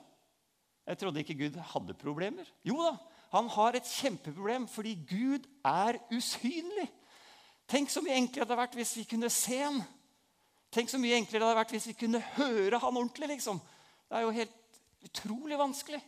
Jeg 0.86 1.00
trodde 1.02 1.22
ikke 1.24 1.38
Gud 1.40 1.60
hadde 1.72 1.96
problemer. 1.98 2.50
Jo 2.68 2.76
da, 2.84 2.96
han 3.32 3.48
har 3.56 3.78
et 3.78 3.88
kjempeproblem 3.88 4.68
fordi 4.70 4.94
Gud 5.10 5.48
er 5.66 5.98
usynlig. 6.14 6.90
Tenk 7.70 7.90
så 7.90 8.02
mye 8.06 8.18
enklere 8.20 8.46
det 8.46 8.54
hadde 8.54 8.62
vært 8.62 8.76
hvis 8.78 8.96
vi 9.00 9.06
kunne 9.10 9.30
se 9.34 9.60
han. 9.64 9.80
Tenk 10.74 10.92
så 10.92 11.00
mye 11.02 11.18
enklere 11.18 11.42
det 11.42 11.48
hadde 11.48 11.62
vært 11.62 11.74
hvis 11.74 11.88
vi 11.90 11.96
kunne 11.98 12.22
høre 12.36 12.82
han 12.82 13.00
ordentlig. 13.00 13.32
liksom. 13.36 13.62
Det 14.06 14.18
er 14.20 14.26
jo 14.26 14.36
helt 14.36 14.82
utrolig 15.08 15.58
vanskelig. 15.58 16.02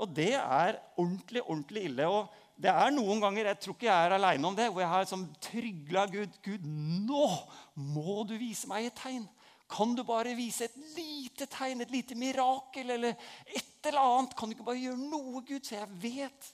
Og 0.00 0.14
det 0.16 0.32
er 0.38 0.78
ordentlig, 0.96 1.42
ordentlig 1.42 1.84
ille. 1.90 2.08
Og 2.08 2.62
det 2.62 2.72
er 2.72 2.94
noen 2.94 3.20
ganger 3.22 3.50
jeg 3.50 3.60
tror 3.60 3.76
ikke 3.76 3.88
jeg 3.88 4.06
er 4.06 4.16
aleine 4.16 4.48
om 4.48 4.56
det, 4.56 4.70
hvor 4.70 4.84
jeg 4.84 4.92
har 4.92 5.04
liksom 5.04 5.26
trygla 5.44 6.06
Gud. 6.12 6.40
Gud, 6.44 6.66
nå 7.08 7.28
må 7.74 8.22
du 8.28 8.36
vise 8.40 8.70
meg 8.70 8.88
et 8.88 8.98
tegn. 9.02 9.28
Kan 9.72 9.94
du 9.96 10.02
bare 10.04 10.34
vise 10.36 10.66
et 10.68 10.74
lite 10.96 11.46
tegn, 11.52 11.80
et 11.80 11.92
lite 11.92 12.16
mirakel 12.18 12.92
eller 12.96 13.16
et 13.46 13.88
eller 13.88 14.02
annet? 14.02 14.34
Kan 14.36 14.50
du 14.50 14.56
ikke 14.56 14.68
bare 14.68 14.82
gjøre 14.82 15.00
noe, 15.00 15.44
Gud, 15.48 15.64
så 15.64 15.78
jeg 15.78 15.88
vet? 16.02 16.50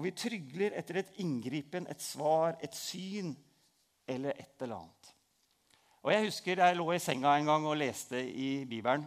Og 0.00 0.06
vi 0.06 0.14
trygler 0.16 0.72
etter 0.80 0.96
et 1.02 1.10
inngripen, 1.20 1.84
et 1.92 2.00
svar, 2.00 2.54
et 2.64 2.72
syn 2.72 3.34
eller 4.08 4.32
et 4.32 4.62
eller 4.64 4.78
annet. 4.78 5.08
Og 6.00 6.12
Jeg 6.14 6.24
husker 6.24 6.62
jeg 6.62 6.76
lå 6.78 6.86
i 6.94 7.02
senga 7.04 7.34
en 7.36 7.50
gang 7.50 7.66
og 7.68 7.76
leste 7.76 8.16
i 8.16 8.64
Bibelen. 8.64 9.04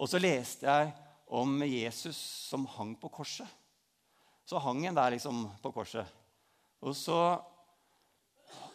Og 0.00 0.08
så 0.08 0.16
leste 0.16 0.64
jeg 0.64 0.94
om 1.28 1.60
Jesus 1.68 2.16
som 2.48 2.64
hang 2.78 2.94
på 2.96 3.10
korset. 3.12 3.44
Så 4.48 4.56
hang 4.56 4.86
han 4.86 4.96
der 4.96 5.18
liksom 5.18 5.44
på 5.60 5.74
korset. 5.76 6.08
Og 6.80 6.96
så, 6.96 7.20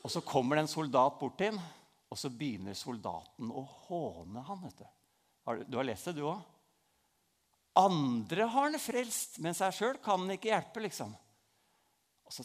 og 0.03 0.13
så 0.13 0.21
kommer 0.21 0.61
det 0.61 0.67
en 0.67 0.75
soldat 0.75 1.17
bort 1.17 1.39
til 1.41 1.55
ham, 1.55 1.63
og 2.07 2.21
så 2.21 2.29
begynner 2.29 2.77
soldaten 2.77 3.49
å 3.49 3.65
håne 3.89 4.45
han, 4.45 4.61
vet 4.61 4.85
du. 4.85 5.65
Du 5.73 5.81
har 5.81 5.89
lest 5.89 6.11
det, 6.11 6.19
du 6.21 6.27
òg? 6.29 6.45
Andre 7.77 8.47
har 8.49 8.69
han 8.69 8.81
frelst, 8.81 9.37
men 9.43 9.55
seg 9.57 9.75
sjøl 9.75 9.99
kan 10.03 10.23
han 10.23 10.33
ikke 10.33 10.49
hjelpe, 10.49 10.81
liksom. 10.81 11.11
Og 12.27 12.33
så 12.35 12.43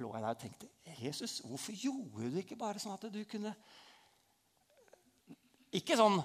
lå 0.00 0.10
jeg 0.14 0.22
der 0.24 0.34
og 0.34 0.40
tenkte 0.40 0.68
Jesus, 1.02 1.40
hvorfor 1.46 1.76
gjorde 1.78 2.30
du 2.32 2.38
ikke 2.40 2.58
bare 2.58 2.80
sånn 2.82 2.94
at 2.96 3.04
du 3.12 3.20
kunne 3.28 3.52
Ikke 5.72 5.96
sånn 5.98 6.18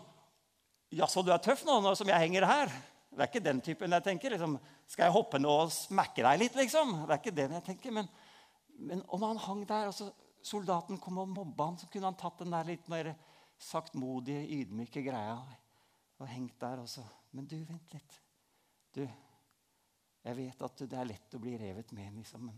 Jaså, 0.97 1.21
du 1.21 1.33
er 1.33 1.41
tøff 1.43 1.65
nå, 1.67 1.81
nå 1.83 1.91
som 1.99 2.07
jeg 2.09 2.23
henger 2.23 2.45
her? 2.47 2.71
Det 3.11 3.23
er 3.23 3.29
ikke 3.29 3.43
den 3.43 3.59
typen 3.65 3.91
jeg 3.91 4.05
tenker. 4.05 4.31
Liksom, 4.31 4.53
skal 4.87 5.07
jeg 5.07 5.15
hoppe 5.17 5.39
nå 5.41 5.51
og 5.65 5.71
smekke 5.73 6.23
deg 6.23 6.39
litt, 6.39 6.55
liksom? 6.55 6.93
Det 7.01 7.15
er 7.15 7.19
ikke 7.19 7.33
den 7.35 7.55
jeg 7.57 7.65
tenker. 7.65 7.95
Men, 7.97 8.07
men 8.87 9.01
om 9.11 9.25
han 9.27 9.41
hang 9.43 9.65
der, 9.67 9.89
og 9.89 9.95
så 9.97 10.07
soldaten 10.47 10.99
kom 11.03 11.19
og 11.19 11.33
mobba 11.33 11.67
han, 11.71 11.79
så 11.81 11.89
kunne 11.91 12.07
han 12.07 12.19
tatt 12.19 12.39
den 12.39 12.55
der 12.55 12.69
litt 12.69 12.87
mer 12.91 13.11
saktmodige, 13.59 14.45
ydmyke 14.61 15.03
greia 15.03 15.35
og 16.21 16.29
hengt 16.31 16.55
der. 16.61 16.85
Og 16.85 16.87
så, 16.91 17.03
men 17.35 17.49
du, 17.49 17.57
vent 17.67 17.97
litt. 17.97 18.19
Du, 18.97 19.03
jeg 20.25 20.37
vet 20.39 20.63
at 20.65 20.81
det 20.89 20.97
er 20.97 21.09
lett 21.11 21.35
å 21.37 21.41
bli 21.41 21.53
revet 21.59 21.91
med, 21.93 22.15
liksom, 22.17 22.47
men, 22.49 22.57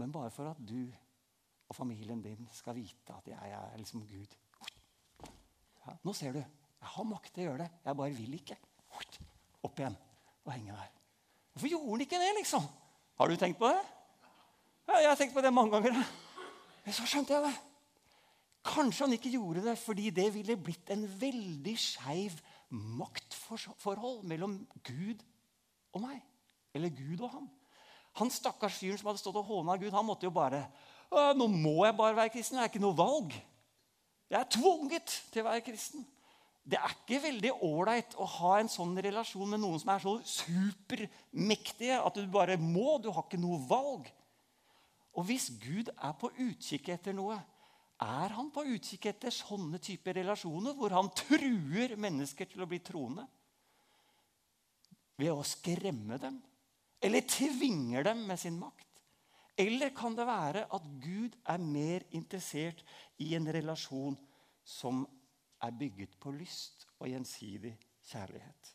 men 0.00 0.14
bare 0.14 0.32
for 0.32 0.48
at 0.48 0.62
du 0.64 0.88
og 1.68 1.76
familien 1.76 2.22
din 2.24 2.48
skal 2.56 2.76
vite 2.78 3.12
at 3.12 3.28
jeg 3.28 3.52
er 3.52 3.76
liksom 3.76 4.06
Gud. 4.08 4.36
Ja, 5.84 5.96
nå 6.04 6.14
ser 6.16 6.32
du. 6.36 6.40
Jeg 6.40 6.92
har 6.94 7.08
makt 7.08 7.34
til 7.34 7.44
å 7.44 7.50
gjøre 7.50 7.66
det. 7.66 7.68
Jeg 7.84 7.98
bare 8.00 8.16
vil 8.16 8.38
ikke 8.38 8.56
opp 9.66 9.80
igjen 9.80 9.96
og 10.46 10.52
henge 10.54 10.72
der. 10.78 10.90
Hvorfor 11.52 11.72
gjorde 11.74 11.92
han 11.92 12.04
ikke 12.06 12.20
det, 12.22 12.34
liksom? 12.38 12.68
Har 13.18 13.28
du 13.28 13.36
tenkt 13.36 13.60
på 13.60 13.68
det? 13.68 13.80
Ja, 14.88 15.00
jeg 15.02 15.10
har 15.10 15.18
tenkt 15.20 15.36
på 15.36 15.44
det 15.44 15.52
mange 15.52 15.76
ganger. 15.76 15.98
Men 16.84 16.96
Så 16.96 17.04
skjønte 17.08 17.36
jeg 17.36 17.44
det. 17.44 17.56
Kanskje 18.68 19.04
han 19.04 19.16
ikke 19.16 19.32
gjorde 19.32 19.64
det 19.68 19.74
fordi 19.80 20.10
det 20.14 20.28
ville 20.32 20.56
blitt 20.60 20.92
en 20.94 21.04
veldig 21.20 21.74
skeiv 21.80 22.36
maktforhold 22.72 24.22
mellom 24.28 24.60
Gud 24.86 25.20
og 25.94 26.04
meg. 26.04 26.20
Eller 26.76 26.92
Gud 26.94 27.22
og 27.24 27.32
ham. 27.32 27.48
Han 28.18 28.30
stakkars 28.32 28.78
fyren 28.80 28.98
som 28.98 29.10
hadde 29.10 29.22
stått 29.22 29.38
og 29.38 29.48
håna 29.48 29.76
Gud, 29.78 29.92
han 29.94 30.06
måtte 30.06 30.28
jo 30.28 30.34
bare 30.34 30.66
Nå 31.08 31.46
må 31.48 31.86
jeg 31.86 31.96
bare 31.96 32.16
være 32.18 32.32
kristen. 32.34 32.58
Det 32.58 32.66
er 32.66 32.68
ikke 32.68 32.82
noe 32.82 32.96
valg. 32.98 33.32
Jeg 34.28 34.36
er 34.42 34.50
tvunget 34.52 35.12
til 35.32 35.40
å 35.40 35.46
være 35.46 35.62
kristen. 35.64 36.02
Det 36.68 36.76
er 36.76 36.92
ikke 36.92 37.22
veldig 37.22 37.52
ålreit 37.64 38.16
å 38.20 38.26
ha 38.28 38.50
en 38.60 38.68
sånn 38.68 38.92
relasjon 39.00 39.48
med 39.54 39.62
noen 39.62 39.80
som 39.80 39.94
er 39.94 40.02
så 40.04 40.12
supermektige 40.28 41.96
at 41.96 42.18
du 42.18 42.28
bare 42.28 42.58
må. 42.60 42.98
Du 43.00 43.08
har 43.08 43.24
ikke 43.24 43.40
noe 43.40 43.62
valg. 43.70 44.10
Og 45.16 45.24
hvis 45.30 45.48
Gud 45.62 45.88
er 45.96 46.12
på 46.20 46.28
utkikk 46.44 46.92
etter 46.92 47.16
noe, 47.16 47.38
er 48.04 48.36
han 48.36 48.52
på 48.54 48.66
utkikk 48.68 49.08
etter 49.10 49.32
sånne 49.34 49.80
typer 49.82 50.20
relasjoner 50.20 50.76
hvor 50.76 50.92
han 50.94 51.08
truer 51.16 51.96
mennesker 51.98 52.52
til 52.52 52.62
å 52.62 52.68
bli 52.68 52.82
troende? 52.84 53.24
Ved 55.18 55.32
å 55.34 55.44
skremme 55.46 56.18
dem? 56.22 56.38
Eller 57.02 57.26
tvinger 57.26 58.06
dem 58.06 58.24
med 58.26 58.38
sin 58.40 58.58
makt? 58.58 58.86
Eller 59.58 59.90
kan 59.94 60.14
det 60.14 60.26
være 60.26 60.64
at 60.70 60.84
Gud 61.02 61.34
er 61.50 61.62
mer 61.62 62.04
interessert 62.14 62.84
i 63.18 63.32
en 63.34 63.48
relasjon 63.50 64.14
som 64.62 65.02
er 65.66 65.74
bygget 65.74 66.14
på 66.22 66.30
lyst 66.36 66.86
og 67.00 67.08
gjensidig 67.10 67.72
kjærlighet. 68.06 68.74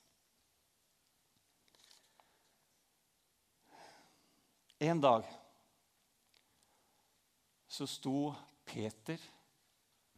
En 4.84 5.00
dag 5.00 5.24
så 7.72 7.88
sto 7.88 8.34
Peter 8.68 9.22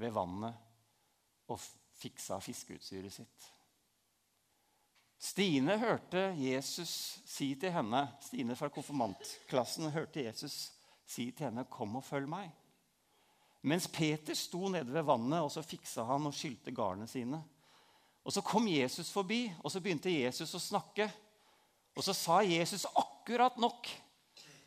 ved 0.02 0.16
vannet 0.16 1.52
og 1.54 1.62
fiksa 1.96 2.40
fiskeutstyret 2.42 3.14
sitt. 3.14 3.46
Stine 5.26 5.78
hørte 5.82 6.28
Jesus 6.38 7.22
si 7.26 7.48
til 7.58 7.74
henne 7.74 8.04
Stine 8.22 8.56
fra 8.58 8.70
konfirmantklassen 8.70 9.90
hørte 9.96 10.22
Jesus 10.28 10.72
si 11.06 11.32
til 11.32 11.48
henne, 11.48 11.66
'Kom 11.66 11.96
og 11.96 12.04
følg 12.04 12.28
meg'. 12.30 12.52
Mens 13.62 13.88
Peter 13.88 14.34
sto 14.34 14.68
nede 14.70 14.94
ved 14.94 15.04
vannet 15.04 15.42
og 15.42 15.52
så 15.52 15.62
fiksa 15.62 16.04
han 16.04 16.26
og 16.26 16.34
skylte 16.34 16.72
garnene 16.72 17.08
sine. 17.08 17.44
Og 18.24 18.34
Så 18.34 18.42
kom 18.42 18.68
Jesus 18.68 19.12
forbi, 19.12 19.54
og 19.64 19.72
så 19.72 19.80
begynte 19.80 20.10
Jesus 20.10 20.54
å 20.56 20.60
snakke. 20.60 21.12
Og 21.96 22.04
så 22.04 22.14
sa 22.14 22.42
Jesus 22.42 22.86
akkurat 22.86 23.58
nok 23.58 23.88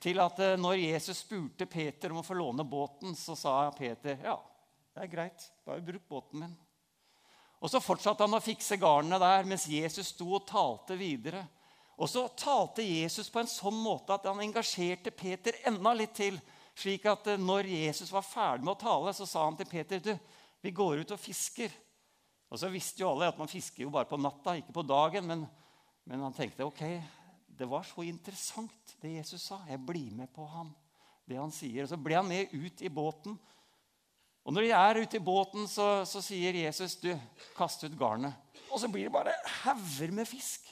til 0.00 0.20
at 0.20 0.38
eh, 0.38 0.56
når 0.56 0.74
Jesus 0.74 1.18
spurte 1.18 1.66
Peter 1.66 2.10
om 2.10 2.18
å 2.18 2.22
få 2.22 2.34
låne 2.34 2.64
båten, 2.64 3.16
så 3.16 3.34
sa 3.36 3.70
Peter 3.70 4.18
ja, 4.22 4.38
det 4.94 5.02
er 5.02 5.12
greit, 5.12 5.52
bare 5.66 5.82
bruk 5.82 6.08
båten 6.08 6.40
min. 6.40 6.56
Og 7.58 7.70
Så 7.70 7.80
fortsatte 7.82 8.22
han 8.22 8.36
å 8.38 8.42
fikse 8.42 8.78
garnene 8.78 9.18
der 9.18 9.46
mens 9.48 9.66
Jesus 9.66 10.12
sto 10.14 10.30
og 10.36 10.46
talte 10.46 10.96
videre. 10.98 11.42
Og 11.98 12.06
så 12.06 12.28
talte 12.38 12.84
Jesus 12.86 13.30
på 13.30 13.40
en 13.42 13.50
sånn 13.50 13.74
måte 13.74 14.14
at 14.14 14.28
han 14.30 14.38
engasjerte 14.44 15.10
Peter 15.10 15.56
enda 15.66 15.92
litt 15.98 16.14
til 16.14 16.38
slik 16.78 17.06
at 17.10 17.26
eh, 17.32 17.40
når 17.40 17.70
Jesus 17.72 18.12
var 18.14 18.26
ferdig 18.26 18.66
med 18.66 18.76
å 18.76 18.80
tale, 18.80 19.14
så 19.14 19.26
sa 19.26 19.44
han 19.48 19.58
til 19.58 19.68
Peter 19.70 20.02
du, 20.02 20.12
vi 20.62 20.74
går 20.74 21.02
ut 21.02 21.14
og 21.14 21.20
fisker. 21.20 21.72
Og 22.48 22.60
så 22.60 22.70
visste 22.72 23.02
jo 23.02 23.10
alle 23.10 23.28
at 23.32 23.38
man 23.38 23.50
fisker 23.50 23.84
jo 23.84 23.92
bare 23.92 24.08
på 24.08 24.18
natta, 24.20 24.56
ikke 24.58 24.74
på 24.78 24.86
dagen. 24.86 25.26
Men, 25.28 25.44
men 26.08 26.22
han 26.24 26.36
tenkte 26.36 26.66
ok, 26.66 26.84
det 27.58 27.68
var 27.68 27.84
så 27.86 28.06
interessant 28.06 28.94
det 29.02 29.18
Jesus 29.18 29.50
sa. 29.50 29.60
Jeg 29.68 29.82
blir 29.84 30.14
med 30.16 30.30
på 30.34 30.46
ham, 30.48 30.70
det 31.28 31.38
han 31.38 31.52
sier. 31.54 31.84
Og 31.84 31.90
så 31.90 31.98
ble 32.00 32.16
han 32.18 32.30
med 32.30 32.54
ut 32.54 32.82
i 32.82 32.92
båten. 32.92 33.36
Og 34.48 34.54
når 34.56 34.64
de 34.64 34.72
er 34.72 34.98
ute 35.04 35.18
i 35.18 35.20
båten, 35.20 35.66
så, 35.68 36.06
så 36.08 36.22
sier 36.24 36.56
Jesus 36.56 36.94
du, 37.02 37.10
kast 37.52 37.84
ut 37.84 37.96
garnet. 38.00 38.32
Og 38.72 38.80
så 38.80 38.88
blir 38.88 39.04
det 39.04 39.12
bare 39.12 39.34
hauger 39.60 40.14
med 40.16 40.24
fisk. 40.28 40.64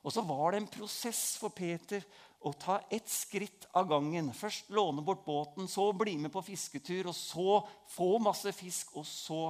Og 0.00 0.14
så 0.14 0.24
var 0.24 0.54
det 0.54 0.62
en 0.62 0.70
prosess 0.72 1.34
for 1.36 1.52
Peter 1.52 2.00
å 2.40 2.54
ta 2.56 2.78
ett 2.88 3.08
skritt 3.12 3.66
av 3.76 3.90
gangen. 3.90 4.32
Først 4.32 4.72
låne 4.72 5.04
bort 5.04 5.26
båten, 5.26 5.68
så 5.68 5.90
bli 5.92 6.16
med 6.16 6.32
på 6.32 6.40
fisketur, 6.46 7.10
og 7.12 7.16
så 7.16 7.58
få 7.92 8.14
masse 8.24 8.54
fisk, 8.56 8.96
og 8.96 9.06
så 9.08 9.42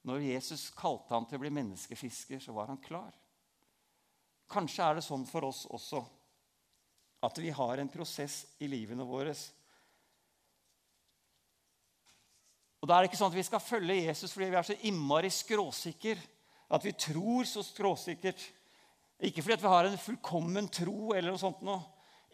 Når 0.00 0.22
Jesus 0.24 0.70
kalte 0.72 1.12
ham 1.12 1.26
til 1.28 1.36
å 1.36 1.40
bli 1.42 1.50
menneskefisker, 1.52 2.38
så 2.40 2.54
var 2.56 2.70
han 2.72 2.78
klar. 2.80 3.10
Kanskje 4.48 4.86
er 4.86 4.94
det 4.96 5.02
sånn 5.04 5.26
for 5.28 5.44
oss 5.44 5.66
også 5.68 6.00
at 7.20 7.40
vi 7.44 7.50
har 7.52 7.82
en 7.82 7.90
prosess 7.92 8.46
i 8.64 8.70
livene 8.72 9.04
våre. 9.04 9.34
Og 12.80 12.88
Da 12.88 12.96
er 12.96 13.04
det 13.04 13.10
ikke 13.10 13.20
sånn 13.20 13.32
at 13.32 13.36
vi 13.36 13.44
skal 13.44 13.60
følge 13.62 13.98
Jesus 14.06 14.32
fordi 14.32 14.48
vi 14.52 14.58
er 14.60 14.66
så 14.66 14.76
innmari 14.88 15.30
skråsikre. 15.34 16.16
At 16.70 16.84
vi 16.86 16.94
tror 16.96 17.48
så 17.48 17.64
skråsikkert. 17.66 18.40
Ikke 19.26 19.42
fordi 19.44 19.60
vi 19.60 19.72
har 19.74 19.88
en 19.88 20.00
fullkommen 20.00 20.70
tro 20.72 21.12
eller 21.12 21.34
noe 21.34 21.42
sånt 21.42 21.60
noe. 21.66 21.82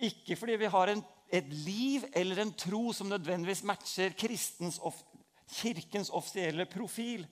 Ikke 0.07 0.37
fordi 0.39 0.59
vi 0.61 0.71
har 0.71 0.93
en, 0.93 1.03
et 1.33 1.49
liv 1.65 2.05
eller 2.15 2.43
en 2.45 2.53
tro 2.55 2.93
som 2.95 3.09
nødvendigvis 3.11 3.65
matcher 3.67 4.15
kristens, 4.19 4.79
kirkens 5.51 6.13
offisielle 6.15 6.69
profil. 6.71 7.25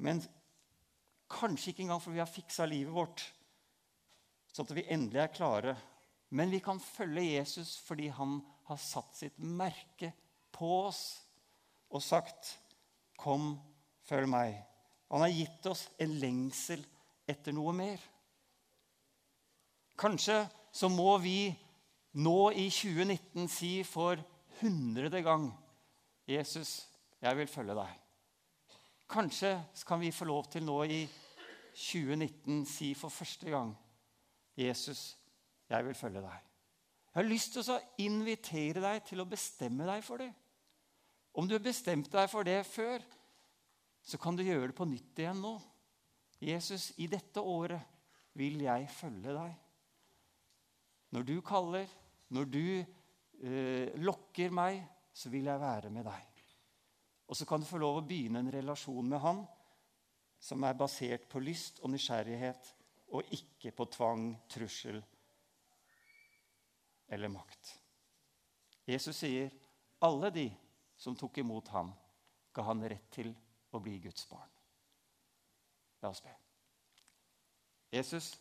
Men 0.00 0.24
kanskje 1.30 1.70
ikke 1.70 1.84
engang 1.86 2.02
fordi 2.02 2.18
vi 2.18 2.24
har 2.24 2.32
fiksa 2.32 2.66
livet 2.66 2.94
vårt, 2.94 3.22
sånn 4.50 4.66
at 4.66 4.74
vi 4.74 4.88
endelig 4.90 5.22
er 5.22 5.34
klare. 5.36 5.76
Men 6.34 6.50
vi 6.50 6.62
kan 6.64 6.80
følge 6.82 7.36
Jesus 7.36 7.76
fordi 7.84 8.08
han 8.14 8.40
har 8.70 8.80
satt 8.80 9.18
sitt 9.18 9.38
merke 9.38 10.14
på 10.54 10.72
oss 10.86 11.04
og 11.90 12.02
sagt, 12.02 12.60
'Kom, 13.18 13.60
følg 14.02 14.28
meg'. 14.28 14.62
Han 15.10 15.20
har 15.20 15.28
gitt 15.28 15.66
oss 15.66 15.88
en 15.98 16.12
lengsel 16.22 16.86
etter 17.28 17.52
noe 17.52 17.72
mer. 17.72 17.98
Kanskje 19.98 20.48
så 20.72 20.88
må 20.88 21.18
vi 21.18 21.50
nå 22.12 22.50
i 22.50 22.68
2019 22.70 23.48
si 23.48 23.82
for 23.82 24.16
hundrede 24.60 25.22
gang, 25.22 25.50
'Jesus, 26.26 26.88
jeg 27.20 27.36
vil 27.36 27.46
følge 27.46 27.74
deg'. 27.74 27.98
Kanskje 29.10 29.64
kan 29.86 30.00
vi 30.00 30.10
få 30.10 30.24
lov 30.24 30.44
til 30.50 30.62
nå 30.62 30.82
i 30.82 31.08
2019 31.74 32.66
si 32.66 32.94
for 32.94 33.08
første 33.08 33.50
gang, 33.50 33.76
'Jesus, 34.56 35.18
jeg 35.68 35.86
vil 35.86 35.94
følge 35.94 36.20
deg'. 36.20 36.46
Jeg 37.14 37.24
har 37.24 37.28
lyst 37.28 37.52
til 37.52 37.72
å 37.72 37.80
invitere 37.98 38.80
deg 38.80 39.02
til 39.04 39.20
å 39.20 39.26
bestemme 39.26 39.86
deg 39.86 40.04
for 40.04 40.16
det. 40.16 40.30
Om 41.32 41.48
du 41.48 41.54
har 41.54 41.64
bestemt 41.64 42.10
deg 42.12 42.30
for 42.30 42.46
det 42.46 42.62
før, 42.66 43.02
så 44.02 44.18
kan 44.18 44.36
du 44.36 44.42
gjøre 44.42 44.70
det 44.70 44.78
på 44.78 44.88
nytt 44.88 45.20
igjen 45.20 45.42
nå. 45.42 45.54
Jesus, 46.40 46.90
i 46.98 47.06
dette 47.10 47.42
året 47.44 47.82
vil 48.38 48.62
jeg 48.64 48.88
følge 48.92 49.34
deg. 49.36 49.54
Når 51.14 51.26
du 51.26 51.36
kaller, 51.44 51.90
når 52.32 52.48
du 52.48 52.64
eh, 52.80 53.92
lokker 54.00 54.54
meg, 54.54 54.80
så 55.12 55.30
vil 55.32 55.50
jeg 55.50 55.60
være 55.60 55.90
med 55.92 56.06
deg. 56.06 56.44
Og 57.30 57.38
så 57.38 57.46
kan 57.46 57.62
du 57.62 57.68
få 57.68 57.78
lov 57.78 58.00
å 58.00 58.06
begynne 58.06 58.42
en 58.42 58.52
relasjon 58.52 59.06
med 59.10 59.22
han 59.22 59.44
som 60.40 60.64
er 60.64 60.78
basert 60.78 61.28
på 61.30 61.42
lyst 61.44 61.82
og 61.84 61.92
nysgjerrighet, 61.92 62.72
og 63.10 63.34
ikke 63.34 63.72
på 63.76 63.86
tvang, 63.92 64.30
trussel 64.50 65.00
eller 67.10 67.30
makt. 67.30 67.74
Jesus 68.86 69.18
sier 69.18 69.50
alle 70.06 70.30
de 70.34 70.46
som 71.00 71.16
tok 71.16 71.38
imot 71.38 71.68
ham, 71.72 71.92
ga 72.52 72.62
han 72.66 72.82
rett 72.84 73.08
til 73.14 73.32
å 73.72 73.80
bli 73.80 73.96
Guds 74.04 74.26
barn. 74.28 74.50
La 76.02 76.10
oss 76.12 76.20
be. 76.20 76.32
Jesus, 77.90 78.34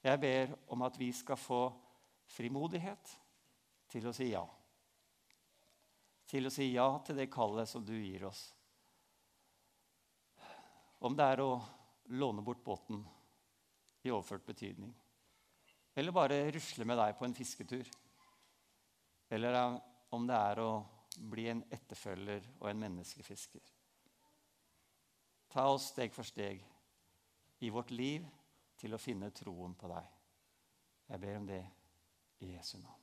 jeg 0.00 0.20
ber 0.20 0.54
om 0.72 0.80
at 0.86 0.96
vi 0.98 1.10
skal 1.12 1.36
få 1.36 1.60
frimodighet 2.30 3.12
til 3.92 4.08
å 4.08 4.14
si 4.16 4.30
ja. 4.30 4.46
Til 6.30 6.48
å 6.48 6.52
si 6.54 6.70
ja 6.72 6.86
til 7.04 7.20
det 7.20 7.28
kallet 7.32 7.68
som 7.68 7.84
du 7.84 7.92
gir 7.98 8.24
oss. 8.30 8.46
Om 11.04 11.16
det 11.16 11.26
er 11.34 11.42
å 11.44 11.50
låne 12.16 12.44
bort 12.44 12.62
båten 12.64 13.02
i 14.04 14.10
overført 14.10 14.46
betydning, 14.48 14.92
eller 15.94 16.16
bare 16.16 16.46
rusle 16.54 16.86
med 16.88 16.96
deg 16.96 17.18
på 17.18 17.26
en 17.26 17.36
fisketur, 17.36 17.84
eller 19.28 19.76
om 20.16 20.24
det 20.28 20.36
er 20.36 20.62
å 20.64 20.70
bli 21.20 21.48
en 21.50 21.62
etterfølger 21.72 22.46
og 22.60 22.70
en 22.70 22.80
menneskefisker. 22.80 23.62
Ta 25.50 25.66
oss 25.72 25.90
steg 25.92 26.14
for 26.14 26.26
steg 26.26 26.62
i 27.60 27.70
vårt 27.74 27.90
liv 27.90 28.24
til 28.80 28.94
å 28.94 29.00
finne 29.00 29.32
troen 29.34 29.74
på 29.76 29.90
deg. 29.90 30.06
Jeg 31.10 31.20
ber 31.20 31.40
om 31.40 31.48
det 31.48 31.60
i 32.40 32.52
Jesu 32.54 32.78
navn. 32.78 33.02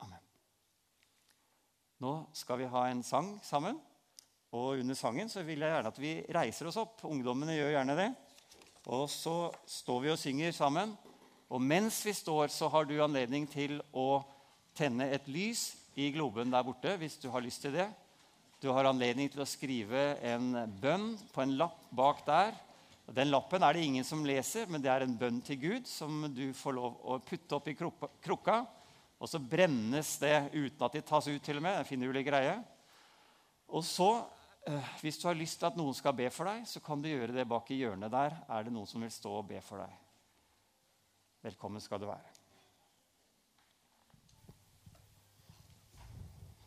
Amen. 0.00 0.24
Nå 2.00 2.14
skal 2.34 2.62
vi 2.62 2.70
ha 2.72 2.86
en 2.88 3.04
sang 3.06 3.34
sammen. 3.44 3.78
Og 4.56 4.80
under 4.80 4.96
sangen 4.98 5.28
så 5.30 5.44
vil 5.46 5.62
jeg 5.62 5.70
gjerne 5.70 5.92
at 5.92 6.00
vi 6.00 6.14
reiser 6.34 6.70
oss 6.70 6.80
opp. 6.80 7.04
Ungdommene 7.06 7.54
gjør 7.54 7.74
gjerne 7.76 7.98
det. 7.98 8.08
Og 8.90 9.04
så 9.12 9.36
står 9.68 10.00
vi 10.02 10.10
og 10.10 10.18
synger 10.18 10.56
sammen. 10.56 10.96
Og 11.50 11.62
mens 11.62 12.00
vi 12.06 12.14
står, 12.16 12.48
så 12.48 12.70
har 12.72 12.88
du 12.88 12.96
anledning 13.02 13.46
til 13.50 13.78
å 13.92 14.22
tenne 14.74 15.10
et 15.12 15.28
lys 15.30 15.68
i 15.98 16.10
globen 16.14 16.52
der 16.52 16.64
borte 16.66 16.96
hvis 17.00 17.18
du 17.20 17.28
har 17.32 17.42
lyst 17.44 17.62
til 17.64 17.74
det. 17.74 17.88
Du 18.60 18.68
har 18.76 18.84
anledning 18.84 19.30
til 19.32 19.40
å 19.40 19.48
skrive 19.48 20.18
en 20.26 20.52
bønn 20.82 21.14
på 21.32 21.42
en 21.42 21.54
lapp 21.56 21.78
bak 21.96 22.20
der. 22.26 22.58
Den 23.10 23.30
lappen 23.32 23.64
er 23.66 23.74
det 23.74 23.86
ingen 23.86 24.04
som 24.06 24.20
leser, 24.26 24.68
men 24.70 24.82
det 24.82 24.90
er 24.92 25.02
en 25.02 25.16
bønn 25.18 25.40
til 25.42 25.58
Gud 25.58 25.88
som 25.88 26.28
du 26.30 26.50
får 26.54 26.76
lov 26.76 26.98
å 27.02 27.16
putte 27.24 27.56
opp 27.56 27.70
i 27.72 27.74
krukka. 27.74 28.58
Og 29.20 29.28
så 29.28 29.40
brennes 29.42 30.12
det 30.22 30.36
uten 30.52 30.84
at 30.86 30.94
de 30.96 31.02
tas 31.04 31.26
ut, 31.28 31.40
til 31.42 31.58
og 31.58 31.64
med. 31.64 31.80
En 31.80 31.88
finurlig 31.88 32.22
greie. 32.28 32.54
Og 33.68 33.84
så, 33.84 34.26
eh, 34.66 34.92
hvis 35.02 35.18
du 35.20 35.26
har 35.28 35.38
lyst 35.38 35.58
til 35.60 35.68
at 35.68 35.76
noen 35.76 35.96
skal 35.96 36.16
be 36.16 36.30
for 36.30 36.48
deg, 36.48 36.66
så 36.66 36.80
kan 36.84 37.02
du 37.02 37.08
gjøre 37.08 37.34
det 37.34 37.48
bak 37.48 37.70
i 37.70 37.80
hjørnet 37.82 38.12
der. 38.12 38.36
Er 38.48 38.64
det 38.64 38.72
noen 38.72 38.86
som 38.86 39.00
vil 39.00 39.10
stå 39.12 39.40
og 39.40 39.48
be 39.48 39.60
for 39.60 39.82
deg? 39.82 39.96
Velkommen 41.50 41.80
skal 41.80 42.00
du 42.00 42.06
være. 42.06 42.39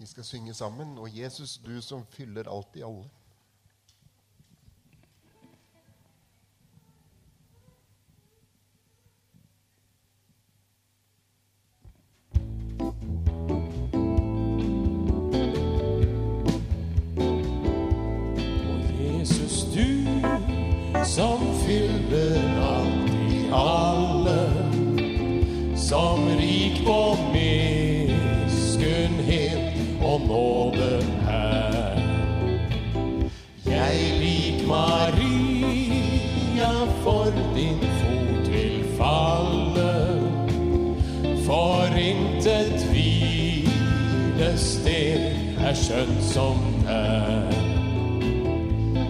Vi 0.04 0.08
skal 0.08 0.24
synge 0.24 0.54
sammen. 0.54 0.98
Og 0.98 1.18
Jesus, 1.20 1.60
du 1.66 1.82
som 1.82 2.06
fyller 2.12 2.50
alt 2.50 2.76
i 2.76 2.82
alle. 2.82 3.04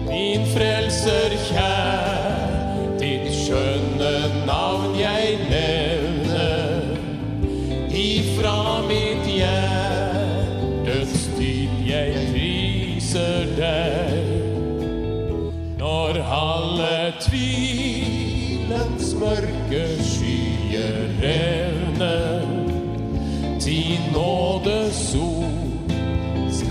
Din 0.08 0.46
frelser 0.46 1.32
Ånd 1.50 2.03